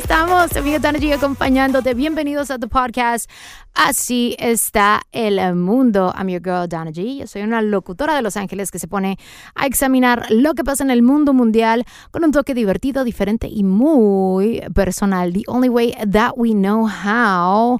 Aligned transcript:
Estamos? 0.00 0.50
Dana 0.80 0.98
G 0.98 1.12
acompañándote. 1.14 1.92
Bienvenidos 1.94 2.50
a 2.50 2.58
tu 2.58 2.68
podcast. 2.68 3.30
Así 3.74 4.36
está 4.38 5.02
el 5.12 5.54
mundo. 5.54 6.12
I'm 6.16 6.28
your 6.28 6.42
girl 6.42 6.68
Dana 6.68 6.90
G. 6.90 7.18
Yo 7.18 7.26
soy 7.26 7.42
una 7.42 7.62
locutora 7.62 8.14
de 8.14 8.22
Los 8.22 8.36
Ángeles 8.36 8.70
que 8.70 8.78
se 8.78 8.88
pone 8.88 9.18
a 9.54 9.66
examinar 9.66 10.26
lo 10.30 10.54
que 10.54 10.64
pasa 10.64 10.84
en 10.84 10.90
el 10.90 11.02
mundo 11.02 11.32
mundial 11.32 11.84
con 12.10 12.24
un 12.24 12.32
toque 12.32 12.54
divertido, 12.54 13.04
diferente 13.04 13.48
y 13.48 13.64
muy 13.64 14.62
personal. 14.74 15.32
The 15.32 15.44
only 15.46 15.68
way 15.68 15.94
that 16.10 16.32
we 16.36 16.50
know 16.50 16.88
how. 16.88 17.78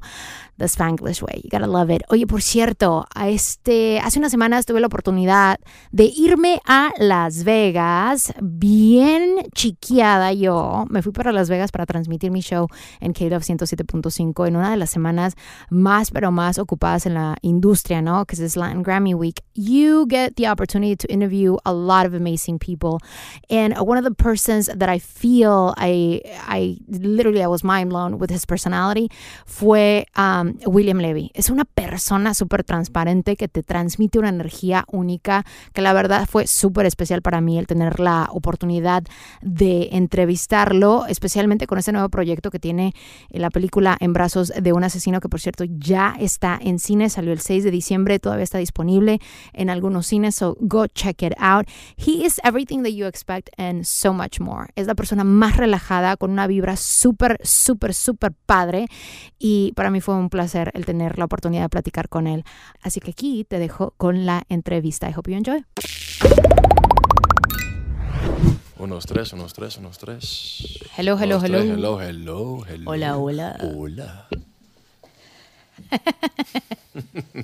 The 0.61 0.67
Spanglish 0.67 1.23
Way. 1.23 1.41
You 1.43 1.49
gotta 1.49 1.65
love 1.65 1.89
it. 1.89 2.03
Oye, 2.09 2.27
por 2.27 2.43
cierto, 2.43 3.07
este, 3.25 3.99
hace 3.99 4.19
unas 4.19 4.31
semanas 4.31 4.67
tuve 4.67 4.79
la 4.79 4.85
oportunidad 4.87 5.59
de 5.91 6.11
irme 6.15 6.61
a 6.67 6.91
Las 6.99 7.43
Vegas, 7.43 8.31
bien 8.39 9.37
chiqueada 9.55 10.33
yo. 10.33 10.85
Me 10.89 11.01
fui 11.01 11.11
para 11.11 11.31
Las 11.31 11.49
Vegas 11.49 11.71
para 11.71 11.87
transmitir 11.87 12.29
mi 12.29 12.41
show 12.41 12.67
en 12.99 13.13
KLove 13.13 13.43
107.5 13.43 14.47
en 14.47 14.55
una 14.55 14.69
de 14.69 14.77
las 14.77 14.91
semanas 14.91 15.33
más, 15.81 16.11
pero 16.11 16.31
más 16.31 16.57
ocupadas 16.57 17.05
en 17.05 17.15
la 17.15 17.35
industria, 17.41 18.01
¿no? 18.01 18.19
Because 18.19 18.39
it's 18.39 18.55
Latin 18.55 18.83
Grammy 18.83 19.13
Week. 19.13 19.41
You 19.53 20.05
get 20.07 20.35
the 20.35 20.47
opportunity 20.47 20.95
to 20.95 21.07
interview 21.11 21.57
a 21.65 21.73
lot 21.73 22.05
of 22.05 22.13
amazing 22.13 22.59
people. 22.59 22.99
And 23.49 23.75
one 23.79 23.97
of 23.97 24.03
the 24.03 24.15
persons 24.15 24.67
that 24.67 24.89
I 24.89 24.99
feel 24.99 25.73
I, 25.77 26.21
I 26.47 26.77
literally, 26.87 27.43
I 27.43 27.47
was 27.47 27.63
mind 27.63 27.89
blown 27.89 28.19
with 28.19 28.31
his 28.31 28.45
personality 28.45 29.09
fue 29.45 30.05
um, 30.15 30.57
William 30.65 30.99
Levy. 30.99 31.31
Es 31.33 31.49
una 31.49 31.65
persona 31.65 32.33
súper 32.33 32.63
transparente 32.63 33.35
que 33.35 33.47
te 33.47 33.63
transmite 33.63 34.19
una 34.19 34.29
energía 34.29 34.85
única, 34.91 35.45
que 35.73 35.81
la 35.81 35.93
verdad 35.93 36.27
fue 36.29 36.47
súper 36.47 36.85
especial 36.85 37.21
para 37.21 37.41
mí 37.41 37.57
el 37.57 37.67
tener 37.67 37.99
la 37.99 38.27
oportunidad 38.31 39.03
de 39.41 39.89
entrevistarlo, 39.91 41.05
especialmente 41.07 41.67
con 41.67 41.79
ese 41.79 41.91
nuevo 41.91 42.09
proyecto 42.09 42.51
que 42.51 42.59
tiene 42.59 42.93
la 43.29 43.49
película 43.49 43.97
En 43.99 44.13
brazos 44.13 44.51
de 44.59 44.73
un 44.73 44.83
asesino, 44.83 45.19
que 45.19 45.29
por 45.29 45.39
cierto 45.39 45.63
ya 45.79 46.15
está 46.19 46.57
en 46.61 46.79
cine, 46.79 47.09
salió 47.09 47.33
el 47.33 47.39
6 47.39 47.63
de 47.63 47.71
diciembre, 47.71 48.19
todavía 48.19 48.43
está 48.43 48.57
disponible 48.57 49.19
en 49.53 49.69
algunos 49.69 50.07
cines, 50.07 50.35
so 50.35 50.57
go 50.59 50.87
check 50.87 51.21
it 51.23 51.33
out. 51.39 51.67
He 51.97 52.25
is 52.25 52.39
everything 52.43 52.83
that 52.83 52.91
you 52.91 53.05
expect 53.05 53.49
and 53.57 53.83
so 53.83 54.13
much 54.13 54.39
more. 54.39 54.67
Es 54.75 54.87
la 54.87 54.95
persona 54.95 55.23
más 55.23 55.57
relajada, 55.57 56.17
con 56.17 56.31
una 56.31 56.47
vibra 56.47 56.75
súper, 56.75 57.37
súper, 57.43 57.93
súper 57.93 58.33
padre 58.45 58.87
y 59.39 59.71
para 59.75 59.89
mí 59.89 60.01
fue 60.01 60.15
un 60.15 60.29
placer 60.29 60.71
el 60.73 60.85
tener 60.85 61.17
la 61.17 61.25
oportunidad 61.25 61.63
de 61.63 61.69
platicar 61.69 62.09
con 62.09 62.27
él. 62.27 62.43
Así 62.81 62.99
que 62.99 63.11
aquí 63.11 63.45
te 63.47 63.59
dejo 63.59 63.93
con 63.97 64.25
la 64.25 64.43
entrevista. 64.49 65.09
I 65.09 65.13
hope 65.15 65.31
you 65.31 65.37
enjoy. 65.37 65.63
Unos 68.77 69.05
tres, 69.05 69.31
unos 69.33 69.53
tres, 69.53 69.77
unos 69.77 69.97
tres. 69.99 70.79
Hello, 70.97 71.15
hello, 71.19 71.37
Unos 71.37 71.43
hello. 71.43 71.59
tres, 71.59 71.69
hello, 71.71 72.01
hello, 72.01 72.65
hello. 72.67 72.89
Hola, 72.91 73.17
hola. 73.17 73.57
Hola. 73.75 74.27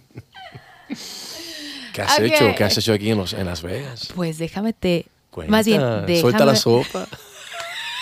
¿Qué 1.93 2.01
has 2.01 2.19
hecho? 2.19 2.53
¿Qué 2.55 2.63
has 2.63 2.77
hecho 2.77 2.93
aquí 2.93 3.09
en, 3.11 3.17
los- 3.17 3.33
en 3.33 3.45
Las 3.45 3.61
Vegas? 3.61 4.09
Pues 4.15 4.37
déjame 4.37 4.73
te... 4.73 5.05
Cuenta, 5.31 5.51
Más 5.51 5.65
bien, 5.65 5.81
Suelta 6.19 6.45
la 6.45 6.55
sopa. 6.55 7.07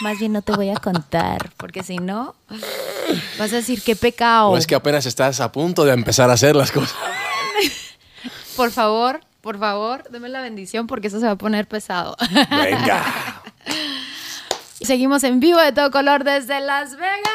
Más 0.02 0.20
bien 0.20 0.34
no 0.34 0.42
te 0.42 0.52
voy 0.54 0.70
a 0.70 0.76
contar, 0.76 1.52
porque 1.56 1.82
si 1.82 1.98
no, 1.98 2.36
vas 3.40 3.54
a 3.54 3.58
decir 3.58 3.82
qué 3.82 3.96
pecado. 3.96 4.52
No 4.52 4.58
es 4.58 4.68
que 4.68 4.76
apenas 4.76 5.06
estás 5.06 5.40
a 5.40 5.52
punto 5.54 5.86
de 5.86 5.94
empezar 5.94 6.30
a 6.30 6.34
hacer 6.34 6.54
las 6.56 6.72
cosas. 6.72 6.96
Por 8.58 8.72
favor, 8.72 9.20
por 9.42 9.60
favor, 9.60 10.04
deme 10.10 10.30
la 10.30 10.42
bendición 10.42 10.88
porque 10.88 11.08
eso 11.08 11.20
se 11.20 11.26
va 11.26 11.34
a 11.34 11.38
poner 11.38 11.68
pesado. 11.68 12.16
Venga. 12.50 13.42
Seguimos 14.82 15.24
en 15.26 15.42
vivo 15.42 15.60
de 15.60 15.74
todo 15.74 15.92
color 15.92 16.24
desde 16.24 16.62
Las 16.62 16.96
Vegas. 16.96 17.30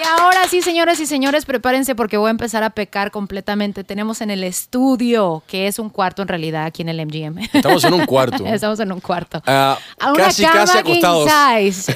Y 0.00 0.20
ahora 0.20 0.48
sí, 0.48 0.62
señores 0.62 0.98
y 1.00 1.06
señores, 1.06 1.44
prepárense 1.44 1.94
porque 1.94 2.16
voy 2.16 2.28
a 2.28 2.30
empezar 2.30 2.62
a 2.62 2.70
pecar 2.70 3.10
completamente. 3.10 3.84
Tenemos 3.84 4.22
en 4.22 4.30
el 4.30 4.44
estudio, 4.44 5.42
que 5.46 5.66
es 5.66 5.78
un 5.78 5.90
cuarto 5.90 6.22
en 6.22 6.28
realidad 6.28 6.64
aquí 6.64 6.80
en 6.80 6.88
el 6.88 7.04
MGM. 7.04 7.38
Estamos 7.52 7.84
en 7.84 7.92
un 7.92 8.06
cuarto. 8.06 8.46
Estamos 8.46 8.80
en 8.80 8.92
un 8.92 9.00
cuarto. 9.00 9.42
Ah, 9.46 9.76
A 9.98 10.12
una 10.12 10.24
casi, 10.24 10.42
cama 10.42 10.64
casi 10.64 10.78
acostados. 10.78 11.86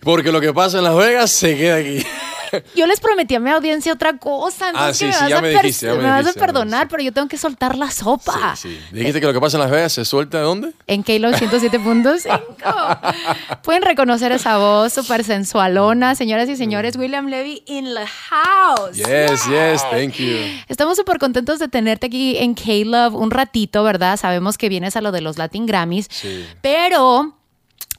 Porque 0.00 0.32
lo 0.32 0.40
que 0.40 0.52
pasa 0.52 0.78
en 0.78 0.84
Las 0.84 0.96
Vegas 0.96 1.30
se 1.30 1.56
queda 1.56 1.76
aquí. 1.76 2.04
Yo 2.76 2.86
les 2.86 3.00
prometí 3.00 3.34
a 3.34 3.40
mi 3.40 3.50
audiencia 3.50 3.92
otra 3.92 4.16
cosa. 4.18 4.70
Ah, 4.74 4.92
sí, 4.92 5.12
sí, 5.12 5.18
vas 5.20 5.28
ya 5.28 5.38
a 5.38 5.42
me 5.42 5.50
dijiste, 5.50 5.90
vas 5.92 6.26
a 6.26 6.32
perdonar, 6.32 6.88
pero 6.88 7.02
yo 7.02 7.12
tengo 7.12 7.28
que 7.28 7.38
soltar 7.38 7.76
la 7.76 7.90
sopa. 7.90 8.56
Sí. 8.56 8.78
Dijiste 8.92 9.20
que 9.20 9.26
lo 9.26 9.32
que 9.32 9.40
pasa 9.40 9.56
en 9.56 9.62
Las 9.62 9.70
Vegas 9.70 9.92
se 9.92 10.04
suelta 10.04 10.38
de 10.38 10.44
dónde? 10.44 10.72
En 10.86 11.02
K-Love 11.02 11.34
107.5. 11.36 13.60
Pueden 13.62 13.82
reconocer 13.82 14.32
esa 14.32 14.58
voz 14.58 14.92
súper 14.92 15.24
sensualona. 15.24 16.14
Señoras 16.14 16.48
y 16.48 16.56
señores, 16.56 16.96
William 16.96 17.26
Levy 17.26 17.62
in 17.66 17.86
the 17.86 18.06
house. 18.06 18.96
Yes, 18.96 19.46
yes, 19.48 19.82
thank 19.90 20.14
you. 20.14 20.36
Estamos 20.68 20.96
súper 20.96 21.18
contentos 21.18 21.58
de 21.58 21.68
tenerte 21.68 22.06
aquí 22.06 22.36
en 22.38 22.54
K-Love 22.54 23.14
un 23.14 23.30
ratito, 23.30 23.82
¿verdad? 23.82 24.16
Sabemos 24.16 24.58
que 24.58 24.68
vienes 24.68 24.96
a 24.96 25.00
lo 25.00 25.12
de 25.12 25.20
los 25.20 25.38
Latin 25.38 25.66
Grammys, 25.66 26.08
Sí. 26.10 26.46
pero 26.62 27.36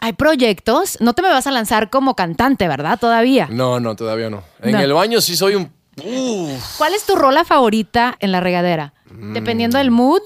hay 0.01 0.13
proyectos. 0.13 0.98
No 1.00 1.13
te 1.13 1.21
me 1.21 1.30
vas 1.30 1.48
a 1.48 1.51
lanzar 1.51 1.89
como 1.89 2.15
cantante, 2.15 2.68
¿verdad? 2.68 3.00
Todavía. 3.00 3.48
No, 3.50 3.80
no, 3.80 3.95
todavía 3.95 4.30
no. 4.30 4.44
En 4.62 4.74
No. 4.74 4.80
el 4.81 4.92
baño 4.94 5.21
sí 5.21 5.38
soy 5.38 5.56
un... 5.56 5.71
Uf. 6.03 6.77
¿Cuál 6.77 6.94
es 6.95 7.06
tu 7.06 7.15
rola 7.15 7.45
favorita 7.45 8.18
en 8.19 8.31
la 8.31 8.39
regadera? 8.39 8.94
Mm. 9.09 9.33
Dependiendo 9.33 9.77
del 9.77 9.92
mood. 9.92 10.21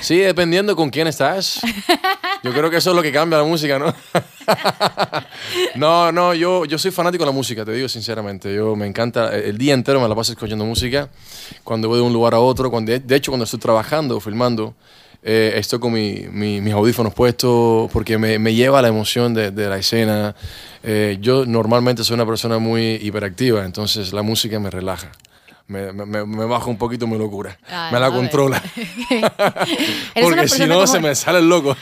Sí, 0.00 0.18
dependiendo 0.18 0.74
con 0.74 0.90
quién 0.90 1.06
estás. 1.06 1.60
Yo 2.42 2.52
creo 2.52 2.68
que 2.68 2.78
eso 2.78 2.90
es 2.90 2.96
lo 2.96 3.02
que 3.02 3.12
cambia 3.12 3.38
la 3.38 3.44
música, 3.44 3.78
¿no? 3.78 3.94
no, 5.76 6.12
no, 6.12 6.34
yo, 6.34 6.64
yo 6.64 6.78
soy 6.78 6.90
fanático 6.90 7.22
de 7.24 7.30
la 7.30 7.32
música, 7.34 7.64
te 7.64 7.72
digo 7.72 7.88
sinceramente. 7.88 8.52
Yo 8.54 8.74
me 8.76 8.86
encanta, 8.86 9.34
el 9.34 9.56
día 9.56 9.72
entero 9.74 10.00
me 10.00 10.08
la 10.08 10.14
paso 10.14 10.32
escuchando 10.32 10.64
música. 10.64 11.08
Cuando 11.62 11.88
voy 11.88 11.98
de 11.98 12.04
un 12.04 12.12
lugar 12.12 12.34
a 12.34 12.40
otro, 12.40 12.70
cuando, 12.70 12.92
de 12.98 13.16
hecho 13.16 13.30
cuando 13.30 13.44
estoy 13.44 13.60
trabajando 13.60 14.16
o 14.16 14.20
filmando, 14.20 14.74
eh, 15.24 15.54
estoy 15.56 15.78
con 15.78 15.92
mi- 15.92 16.26
mi- 16.30 16.60
mis 16.60 16.72
audífonos 16.74 17.14
puestos 17.14 17.90
porque 17.92 18.18
me, 18.18 18.38
lleva 18.54 18.78
a 18.78 18.82
la 18.82 18.88
emoción 18.88 19.32
de, 19.34 19.50
de 19.50 19.68
la 19.68 19.78
escena. 19.78 20.34
Eh, 20.82 21.16
yo 21.20 21.46
normalmente 21.46 22.04
soy 22.04 22.14
una 22.14 22.26
persona 22.26 22.58
muy 22.58 22.96
hiperactiva, 23.02 23.64
entonces 23.64 24.12
la 24.12 24.22
música 24.22 24.60
me 24.60 24.70
relaja. 24.70 25.10
Me, 25.66 25.92
me, 25.92 26.26
me- 26.26 26.44
baja 26.44 26.66
un 26.66 26.76
poquito 26.76 27.06
mi 27.06 27.16
locura. 27.16 27.58
Ah, 27.70 27.88
me 27.90 27.98
la 27.98 28.10
controla. 28.10 28.62
Porque 30.20 30.48
si 30.48 30.66
no, 30.66 30.74
como- 30.74 30.86
se 30.86 31.00
me 31.00 31.14
sale 31.14 31.38
el 31.38 31.48
loco. 31.48 31.76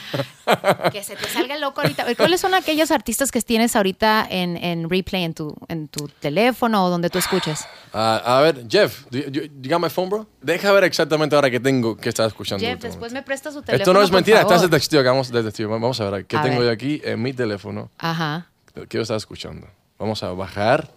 Que 0.91 1.03
se 1.03 1.15
te 1.15 1.27
salga 1.27 1.55
el 1.55 1.61
loco 1.61 1.81
ahorita. 1.81 2.05
¿Cuáles 2.15 2.39
son 2.41 2.53
aquellos 2.53 2.91
artistas 2.91 3.31
que 3.31 3.41
tienes 3.41 3.75
ahorita 3.75 4.25
en, 4.29 4.57
en 4.57 4.89
replay 4.89 5.23
en 5.23 5.33
tu, 5.33 5.55
en 5.67 5.87
tu 5.87 6.07
teléfono 6.19 6.85
o 6.85 6.89
donde 6.89 7.09
tú 7.09 7.17
escuches? 7.17 7.65
Ah, 7.93 8.21
a 8.25 8.41
ver, 8.41 8.65
Jeff, 8.69 9.05
do 9.09 9.19
you, 9.19 9.29
you- 9.31 9.49
you 9.61 9.69
got 9.69 9.81
my 9.81 9.89
phone, 9.89 10.09
bro? 10.09 10.27
Deja 10.41 10.71
ver 10.71 10.85
exactamente 10.85 11.35
ahora 11.35 11.49
que 11.51 11.59
tengo, 11.59 11.97
que 11.97 12.09
estás 12.09 12.27
escuchando. 12.27 12.65
Jeff, 12.65 12.79
después 12.81 13.11
me 13.13 13.21
presta 13.21 13.51
su 13.51 13.61
teléfono. 13.61 13.81
Esto 13.83 13.93
no 13.93 14.01
es 14.01 14.09
por 14.09 14.15
mentira, 14.15 14.37
favor. 14.41 14.53
estás 14.55 14.91
de. 14.91 15.03
Vamos, 15.03 15.29
de. 15.31 15.65
Vamos 15.65 15.99
a 16.01 16.09
ver, 16.09 16.25
¿qué 16.25 16.37
A 16.37 16.41
tengo 16.41 16.59
ver. 16.59 16.67
yo 16.67 16.71
aquí 16.71 17.01
en 17.03 17.21
mi 17.21 17.33
teléfono? 17.33 17.89
Ajá. 17.97 18.47
¿Qué 18.73 18.97
yo 18.97 19.01
estaba 19.01 19.17
escuchando? 19.17 19.67
Vamos 19.99 20.23
a 20.23 20.31
bajar. 20.31 20.89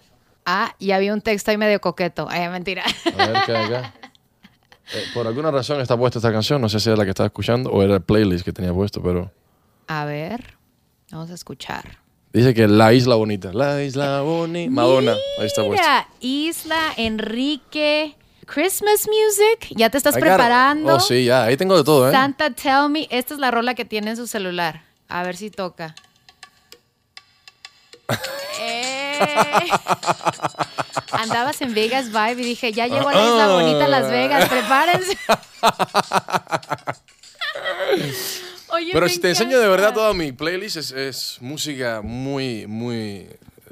Ah, 0.46 0.74
y 0.78 0.92
había 0.92 1.12
un 1.12 1.20
texto 1.20 1.50
ahí 1.50 1.58
medio 1.58 1.80
coqueto. 1.80 2.26
Ay, 2.30 2.48
mentira. 2.48 2.84
A 3.18 3.26
ver 3.26 3.36
qué 3.44 3.56
hay 3.56 3.64
acá. 3.74 3.92
Eh, 4.94 5.02
por 5.12 5.26
alguna 5.26 5.50
razón 5.50 5.80
está 5.80 5.96
puesta 5.96 6.20
esta 6.20 6.30
canción. 6.30 6.60
No 6.60 6.68
sé 6.68 6.78
si 6.78 6.88
era 6.88 6.96
la 6.96 7.02
que 7.02 7.10
estaba 7.10 7.26
escuchando 7.26 7.70
o 7.72 7.82
era 7.82 7.94
el 7.96 8.02
playlist 8.02 8.44
que 8.44 8.52
tenía 8.52 8.72
puesto, 8.72 9.02
pero 9.02 9.32
A 9.88 10.04
ver, 10.04 10.56
vamos 11.10 11.28
a 11.32 11.34
escuchar. 11.34 11.98
dice 12.32 12.54
que 12.54 12.68
La 12.68 12.92
Isla 12.92 13.16
Bonita. 13.16 13.52
La 13.52 13.82
Isla 13.82 14.20
Bonita. 14.20 14.70
Madonna. 14.70 15.16
Ahí 15.40 15.46
está 15.46 15.64
puesta. 15.64 15.82
Mira, 15.82 16.08
Isla, 16.20 16.92
Enrique, 16.98 18.14
Christmas 18.46 19.08
Music. 19.08 19.74
Ya 19.76 19.90
te 19.90 19.98
estás 19.98 20.16
I 20.16 20.20
preparando. 20.20 20.94
Oh, 20.94 21.00
sí, 21.00 21.24
ya. 21.24 21.42
Ahí 21.42 21.56
tengo 21.56 21.76
de 21.76 21.82
todo, 21.82 22.08
¿eh? 22.08 22.12
Santa 22.12 22.50
Tell 22.50 22.88
Me. 22.88 23.08
Esta 23.10 23.34
es 23.34 23.40
la 23.40 23.50
rola 23.50 23.74
que 23.74 23.84
tiene 23.84 24.10
en 24.10 24.16
su 24.16 24.28
celular. 24.28 24.82
A 25.08 25.24
ver 25.24 25.36
si 25.36 25.50
toca. 25.50 25.96
Eh. 28.60 28.95
Andabas 31.12 31.60
en 31.62 31.72
Vegas 31.74 32.06
Vibe 32.08 32.42
y 32.42 32.44
dije, 32.44 32.72
ya 32.72 32.86
llegó 32.86 33.08
a 33.08 33.14
la 33.14 33.24
isla 33.24 33.48
bonita 33.48 33.88
Las 33.88 34.10
Vegas, 34.10 34.48
prepárense. 34.48 35.16
Oye, 38.68 38.90
Pero 38.92 39.08
si 39.08 39.18
te 39.20 39.28
enseño 39.30 39.58
de 39.60 39.68
verdad 39.68 39.94
toda 39.94 40.12
mi 40.12 40.32
playlist, 40.32 40.76
es, 40.76 40.90
es 40.92 41.38
música 41.40 42.00
muy, 42.02 42.66
muy 42.66 43.26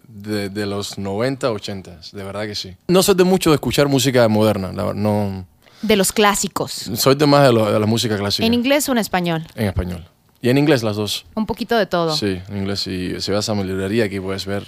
de, 0.07 0.49
de 0.49 0.67
los 0.67 0.97
90, 0.99 1.51
80, 1.51 1.99
de 2.13 2.25
verdad 2.25 2.47
que 2.47 2.55
sí. 2.55 2.77
No 2.89 3.03
soy 3.03 3.15
de 3.17 3.25
mucho 3.25 3.51
de 3.51 3.57
escuchar 3.57 3.89
música 3.89 4.27
moderna, 4.29 4.73
la 4.73 4.95
no. 4.95 5.47
De 5.83 5.97
los 5.97 6.13
clásicos. 6.13 6.73
Soy 6.95 7.15
de 7.17 7.27
más 7.27 7.43
de, 7.47 7.53
lo- 7.53 7.71
de 7.71 7.79
la 7.79 7.87
música 7.87 8.17
clásica. 8.17 8.47
¿En 8.47 8.55
inglés 8.55 8.89
o 8.89 8.93
en 8.93 8.99
español? 8.99 9.47
En 9.55 9.67
español. 9.67 10.07
Y 10.41 10.49
en 10.49 10.57
inglés 10.59 10.83
las 10.83 10.97
dos. 10.97 11.27
Un 11.35 11.45
poquito 11.47 11.77
de 11.77 11.87
todo. 11.87 12.15
Sí, 12.17 12.41
en 12.49 12.57
inglés. 12.59 12.87
Y 12.87 13.21
si 13.21 13.33
vas 13.33 13.49
a 13.49 13.55
mi 13.55 13.65
librería 13.65 14.05
aquí 14.05 14.21
puedes 14.21 14.47
ver 14.47 14.65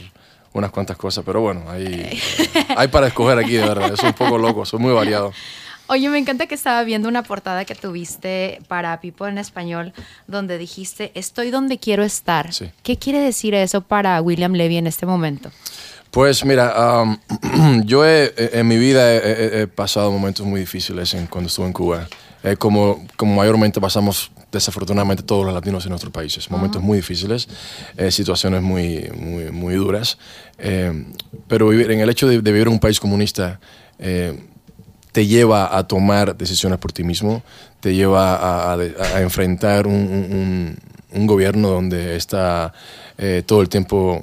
unas 0.52 0.70
cuantas 0.70 0.96
cosas, 0.96 1.24
pero 1.24 1.40
bueno, 1.40 1.62
hay, 1.70 2.18
hay 2.76 2.88
para 2.88 3.08
escoger 3.08 3.38
aquí, 3.38 3.52
de 3.52 3.66
verdad. 3.66 3.92
Es 3.92 4.02
un 4.02 4.12
poco 4.12 4.38
loco, 4.38 4.64
soy 4.64 4.80
muy 4.80 4.92
variado. 4.92 5.32
Oye, 5.88 6.08
me 6.08 6.18
encanta 6.18 6.46
que 6.46 6.56
estaba 6.56 6.82
viendo 6.82 7.08
una 7.08 7.22
portada 7.22 7.64
que 7.64 7.76
tuviste 7.76 8.60
para 8.66 9.00
People 9.00 9.28
en 9.28 9.38
Español, 9.38 9.92
donde 10.26 10.58
dijiste, 10.58 11.12
estoy 11.14 11.50
donde 11.52 11.78
quiero 11.78 12.02
estar. 12.02 12.52
Sí. 12.52 12.70
¿Qué 12.82 12.96
quiere 12.96 13.20
decir 13.20 13.54
eso 13.54 13.82
para 13.82 14.20
William 14.20 14.52
Levy 14.54 14.78
en 14.78 14.88
este 14.88 15.06
momento? 15.06 15.52
Pues 16.10 16.44
mira, 16.44 17.02
um, 17.02 17.18
yo 17.84 18.04
he- 18.04 18.32
en 18.36 18.66
mi 18.66 18.78
vida 18.78 19.14
he, 19.14 19.18
he- 19.18 19.60
he 19.62 19.66
pasado 19.68 20.10
momentos 20.10 20.44
muy 20.44 20.58
difíciles 20.58 21.14
en- 21.14 21.26
cuando 21.28 21.46
estuve 21.48 21.66
en 21.66 21.72
Cuba. 21.72 22.08
Eh, 22.42 22.56
como, 22.56 23.06
como 23.16 23.36
mayormente 23.36 23.80
pasamos 23.80 24.30
desafortunadamente 24.52 25.22
todos 25.22 25.44
los 25.44 25.52
latinos 25.54 25.84
en 25.84 25.90
nuestros 25.90 26.12
países. 26.12 26.50
Momentos 26.50 26.80
muy 26.82 26.98
difíciles, 26.98 27.48
eh, 27.96 28.10
situaciones 28.10 28.62
muy, 28.62 29.10
muy, 29.14 29.50
muy 29.50 29.74
duras. 29.74 30.18
Eh, 30.58 31.04
pero 31.48 31.68
vivir, 31.68 31.90
en 31.90 32.00
el 32.00 32.08
hecho 32.10 32.26
de, 32.28 32.40
de 32.40 32.52
vivir 32.52 32.68
en 32.68 32.74
un 32.74 32.78
país 32.80 32.98
comunista 33.00 33.60
eh, 33.98 34.38
te 35.12 35.26
lleva 35.26 35.76
a 35.76 35.86
tomar 35.86 36.36
decisiones 36.36 36.78
por 36.78 36.92
ti 36.92 37.02
mismo, 37.04 37.42
te 37.80 37.94
lleva 37.94 38.36
a, 38.36 38.72
a- 38.74 38.78
a 39.16 39.20
enfrentar 39.22 39.86
un, 39.86 39.94
un- 39.94 40.78
un- 41.12 41.26
gobierno 41.26 41.68
donde 41.68 42.16
está 42.16 42.72
todo 43.46 43.62
el 43.62 43.68
tiempo 43.70 44.22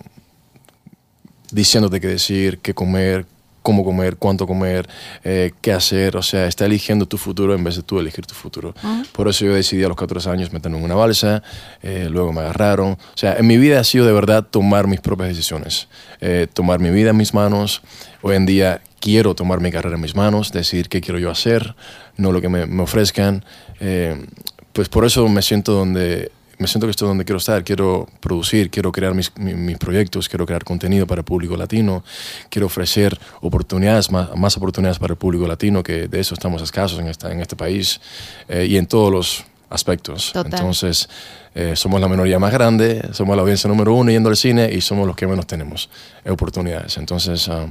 diciéndote 1.51 1.99
qué 1.99 2.07
decir, 2.07 2.59
qué 2.59 2.73
comer, 2.73 3.25
cómo 3.63 3.83
comer, 3.83 4.17
cuánto 4.17 4.45
comer, 4.45 4.87
eh, 5.23 5.51
qué 5.61 5.71
hacer. 5.73 6.15
O 6.17 6.21
sea, 6.21 6.45
está 6.45 6.65
eligiendo 6.65 7.07
tu 7.07 7.17
futuro 7.17 7.55
en 7.55 7.63
vez 7.63 7.77
de 7.77 7.81
tú 7.81 7.97
elegir 7.99 8.27
tu 8.27 8.35
futuro. 8.35 8.75
Por 9.13 9.27
eso 9.27 9.45
yo 9.45 9.55
decidí 9.55 9.83
a 9.83 9.87
los 9.87 9.97
14 9.97 10.29
años 10.29 10.53
meterme 10.53 10.77
en 10.77 10.83
una 10.83 10.95
balsa, 10.95 11.41
eh, 11.81 12.07
luego 12.11 12.31
me 12.31 12.41
agarraron. 12.41 12.91
O 12.91 13.17
sea, 13.17 13.37
en 13.37 13.47
mi 13.47 13.57
vida 13.57 13.79
ha 13.79 13.83
sido 13.83 14.05
de 14.05 14.13
verdad 14.13 14.45
tomar 14.47 14.85
mis 14.85 15.01
propias 15.01 15.29
decisiones, 15.29 15.87
eh, 16.21 16.47
tomar 16.53 16.79
mi 16.79 16.91
vida 16.91 17.09
en 17.09 17.17
mis 17.17 17.33
manos. 17.33 17.81
Hoy 18.21 18.35
en 18.35 18.45
día 18.45 18.81
quiero 18.99 19.33
tomar 19.33 19.59
mi 19.59 19.71
carrera 19.71 19.95
en 19.95 20.01
mis 20.01 20.15
manos, 20.15 20.51
decidir 20.51 20.89
qué 20.89 21.01
quiero 21.01 21.19
yo 21.19 21.31
hacer, 21.31 21.75
no 22.17 22.31
lo 22.31 22.41
que 22.41 22.49
me, 22.49 22.65
me 22.65 22.83
ofrezcan. 22.83 23.43
Eh, 23.79 24.25
pues 24.73 24.89
por 24.89 25.05
eso 25.05 25.27
me 25.29 25.41
siento 25.41 25.73
donde 25.73 26.31
me 26.63 26.67
siento 26.69 26.87
que 26.87 26.91
estoy 26.91 27.07
donde 27.09 27.25
quiero 27.25 27.37
estar. 27.37 27.61
Quiero 27.63 28.07
producir, 28.21 28.69
quiero 28.69 28.91
crear 28.91 29.13
mis, 29.13 29.31
mi- 29.37 29.53
mis 29.53 29.77
proyectos, 29.77 30.29
quiero 30.29 30.45
crear 30.45 30.63
contenido 30.63 31.05
para 31.05 31.19
el 31.19 31.25
público 31.25 31.57
latino, 31.57 32.03
quiero 32.49 32.67
ofrecer 32.67 33.19
oportunidades, 33.41 34.09
más, 34.09 34.33
más 34.35 34.55
oportunidades 34.57 34.97
para 34.97 35.11
el 35.13 35.17
público 35.17 35.45
latino, 35.45 35.83
que 35.83 36.07
de 36.07 36.19
eso 36.21 36.33
estamos 36.33 36.61
escasos 36.61 36.97
en, 36.99 37.07
esta, 37.07 37.31
en 37.31 37.41
este 37.41 37.55
país 37.57 37.99
eh, 38.47 38.65
y 38.69 38.77
en 38.77 38.85
todos 38.87 39.11
los 39.11 39.43
aspectos. 39.69 40.31
Total. 40.31 40.53
Entonces, 40.53 41.09
eh, 41.55 41.75
somos 41.75 42.01
la 42.01 42.07
minoría 42.07 42.39
más 42.39 42.51
grande, 42.51 43.09
somos 43.11 43.35
la 43.35 43.41
audiencia 43.43 43.67
número 43.67 43.93
uno 43.93 44.09
yendo 44.11 44.29
al 44.29 44.35
cine 44.37 44.69
y 44.73 44.81
somos 44.81 45.05
los 45.05 45.15
que 45.15 45.27
menos 45.27 45.45
tenemos 45.45 45.89
oportunidades. 46.27 46.97
Entonces, 46.97 47.47
ah, 47.49 47.67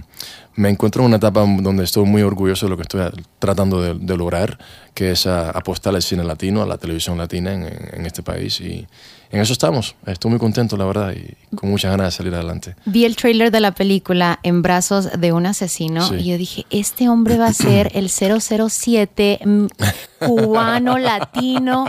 me 0.55 0.69
encuentro 0.69 1.03
en 1.03 1.07
una 1.09 1.17
etapa 1.17 1.41
donde 1.61 1.85
estoy 1.85 2.05
muy 2.05 2.23
orgulloso 2.23 2.67
de 2.67 2.71
lo 2.71 2.77
que 2.77 2.83
estoy 2.83 3.01
tratando 3.39 3.81
de, 3.83 3.95
de 3.95 4.17
lograr, 4.17 4.59
que 4.95 5.11
es 5.13 5.27
ah, 5.27 5.51
apostar 5.51 5.95
al 5.95 6.03
cine 6.03 6.23
latino, 6.25 6.63
a 6.63 6.67
la 6.67 6.79
televisión 6.79 7.19
latina 7.19 7.53
en- 7.53 7.65
en 7.93 8.07
este 8.07 8.23
país. 8.23 8.61
Y 8.61 8.87
en 9.33 9.41
eso 9.41 9.53
estamos. 9.53 9.97
Estoy 10.07 10.31
muy 10.31 10.39
contento, 10.39 10.77
la 10.77 10.85
verdad, 10.85 11.13
y 11.13 11.35
con 11.57 11.71
muchas 11.71 11.91
ganas 11.91 12.07
de 12.09 12.11
salir 12.17 12.35
adelante. 12.35 12.77
Vi 12.85 13.05
el 13.05 13.17
trailer 13.17 13.51
de 13.51 13.61
la 13.61 13.73
película 13.73 14.39
En 14.43 14.63
brazos 14.63 15.09
de 15.19 15.33
un 15.33 15.47
asesino 15.47 16.07
Sí. 16.09 16.17
y 16.17 16.25
yo 16.31 16.39
dije, 16.39 16.67
este 16.71 17.09
hombre 17.09 17.39
va 17.39 17.47
a 17.47 17.53
ser 17.53 17.91
el 17.95 18.09
007 18.11 19.41
mm, 19.45 19.67
cubano, 20.27 20.99
latino, 20.99 21.87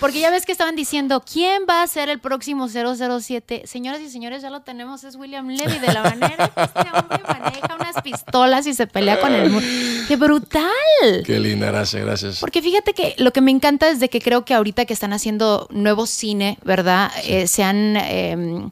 porque 0.00 0.20
ya 0.20 0.30
ves 0.30 0.44
que 0.46 0.52
estaban 0.52 0.74
diciendo, 0.74 1.22
¿quién 1.30 1.62
va 1.68 1.82
a 1.82 1.86
ser 1.86 2.08
el 2.08 2.18
próximo 2.18 2.68
007? 2.68 3.62
Señoras 3.66 4.00
y 4.00 4.08
señores, 4.10 4.42
ya 4.42 4.50
lo 4.50 4.60
tenemos, 4.62 5.04
es 5.04 5.16
William 5.16 5.48
Levy, 5.48 5.78
de 5.78 5.92
la 5.92 6.02
manera 6.02 6.48
que 6.54 6.62
este 6.62 6.80
hombre 6.80 7.22
maneja 7.28 7.76
unas 7.78 8.02
pistolas 8.02 8.66
y 8.66 8.74
se 8.74 8.86
pelea 8.86 9.20
con 9.20 9.32
el 9.32 9.50
mundo. 9.50 9.66
¡Qué 10.08 10.16
brutal! 10.16 10.62
Qué 11.24 11.38
linda, 11.38 11.66
gracias, 11.66 12.02
gracias. 12.04 12.38
Porque 12.40 12.62
fíjate 12.62 12.92
que 12.92 13.14
lo 13.18 13.32
que 13.32 13.40
me 13.40 13.50
encanta 13.50 13.88
es 13.88 14.00
de 14.00 14.08
que 14.08 14.20
creo 14.20 14.44
que 14.44 14.54
ahorita 14.54 14.84
que 14.86 14.92
están 14.94 15.12
haciendo 15.12 15.68
nuevo 15.70 16.06
cine, 16.06 16.58
¿verdad? 16.64 16.85
Eh, 17.24 17.46
se 17.46 17.62
han 17.62 17.96
eh, 17.96 18.70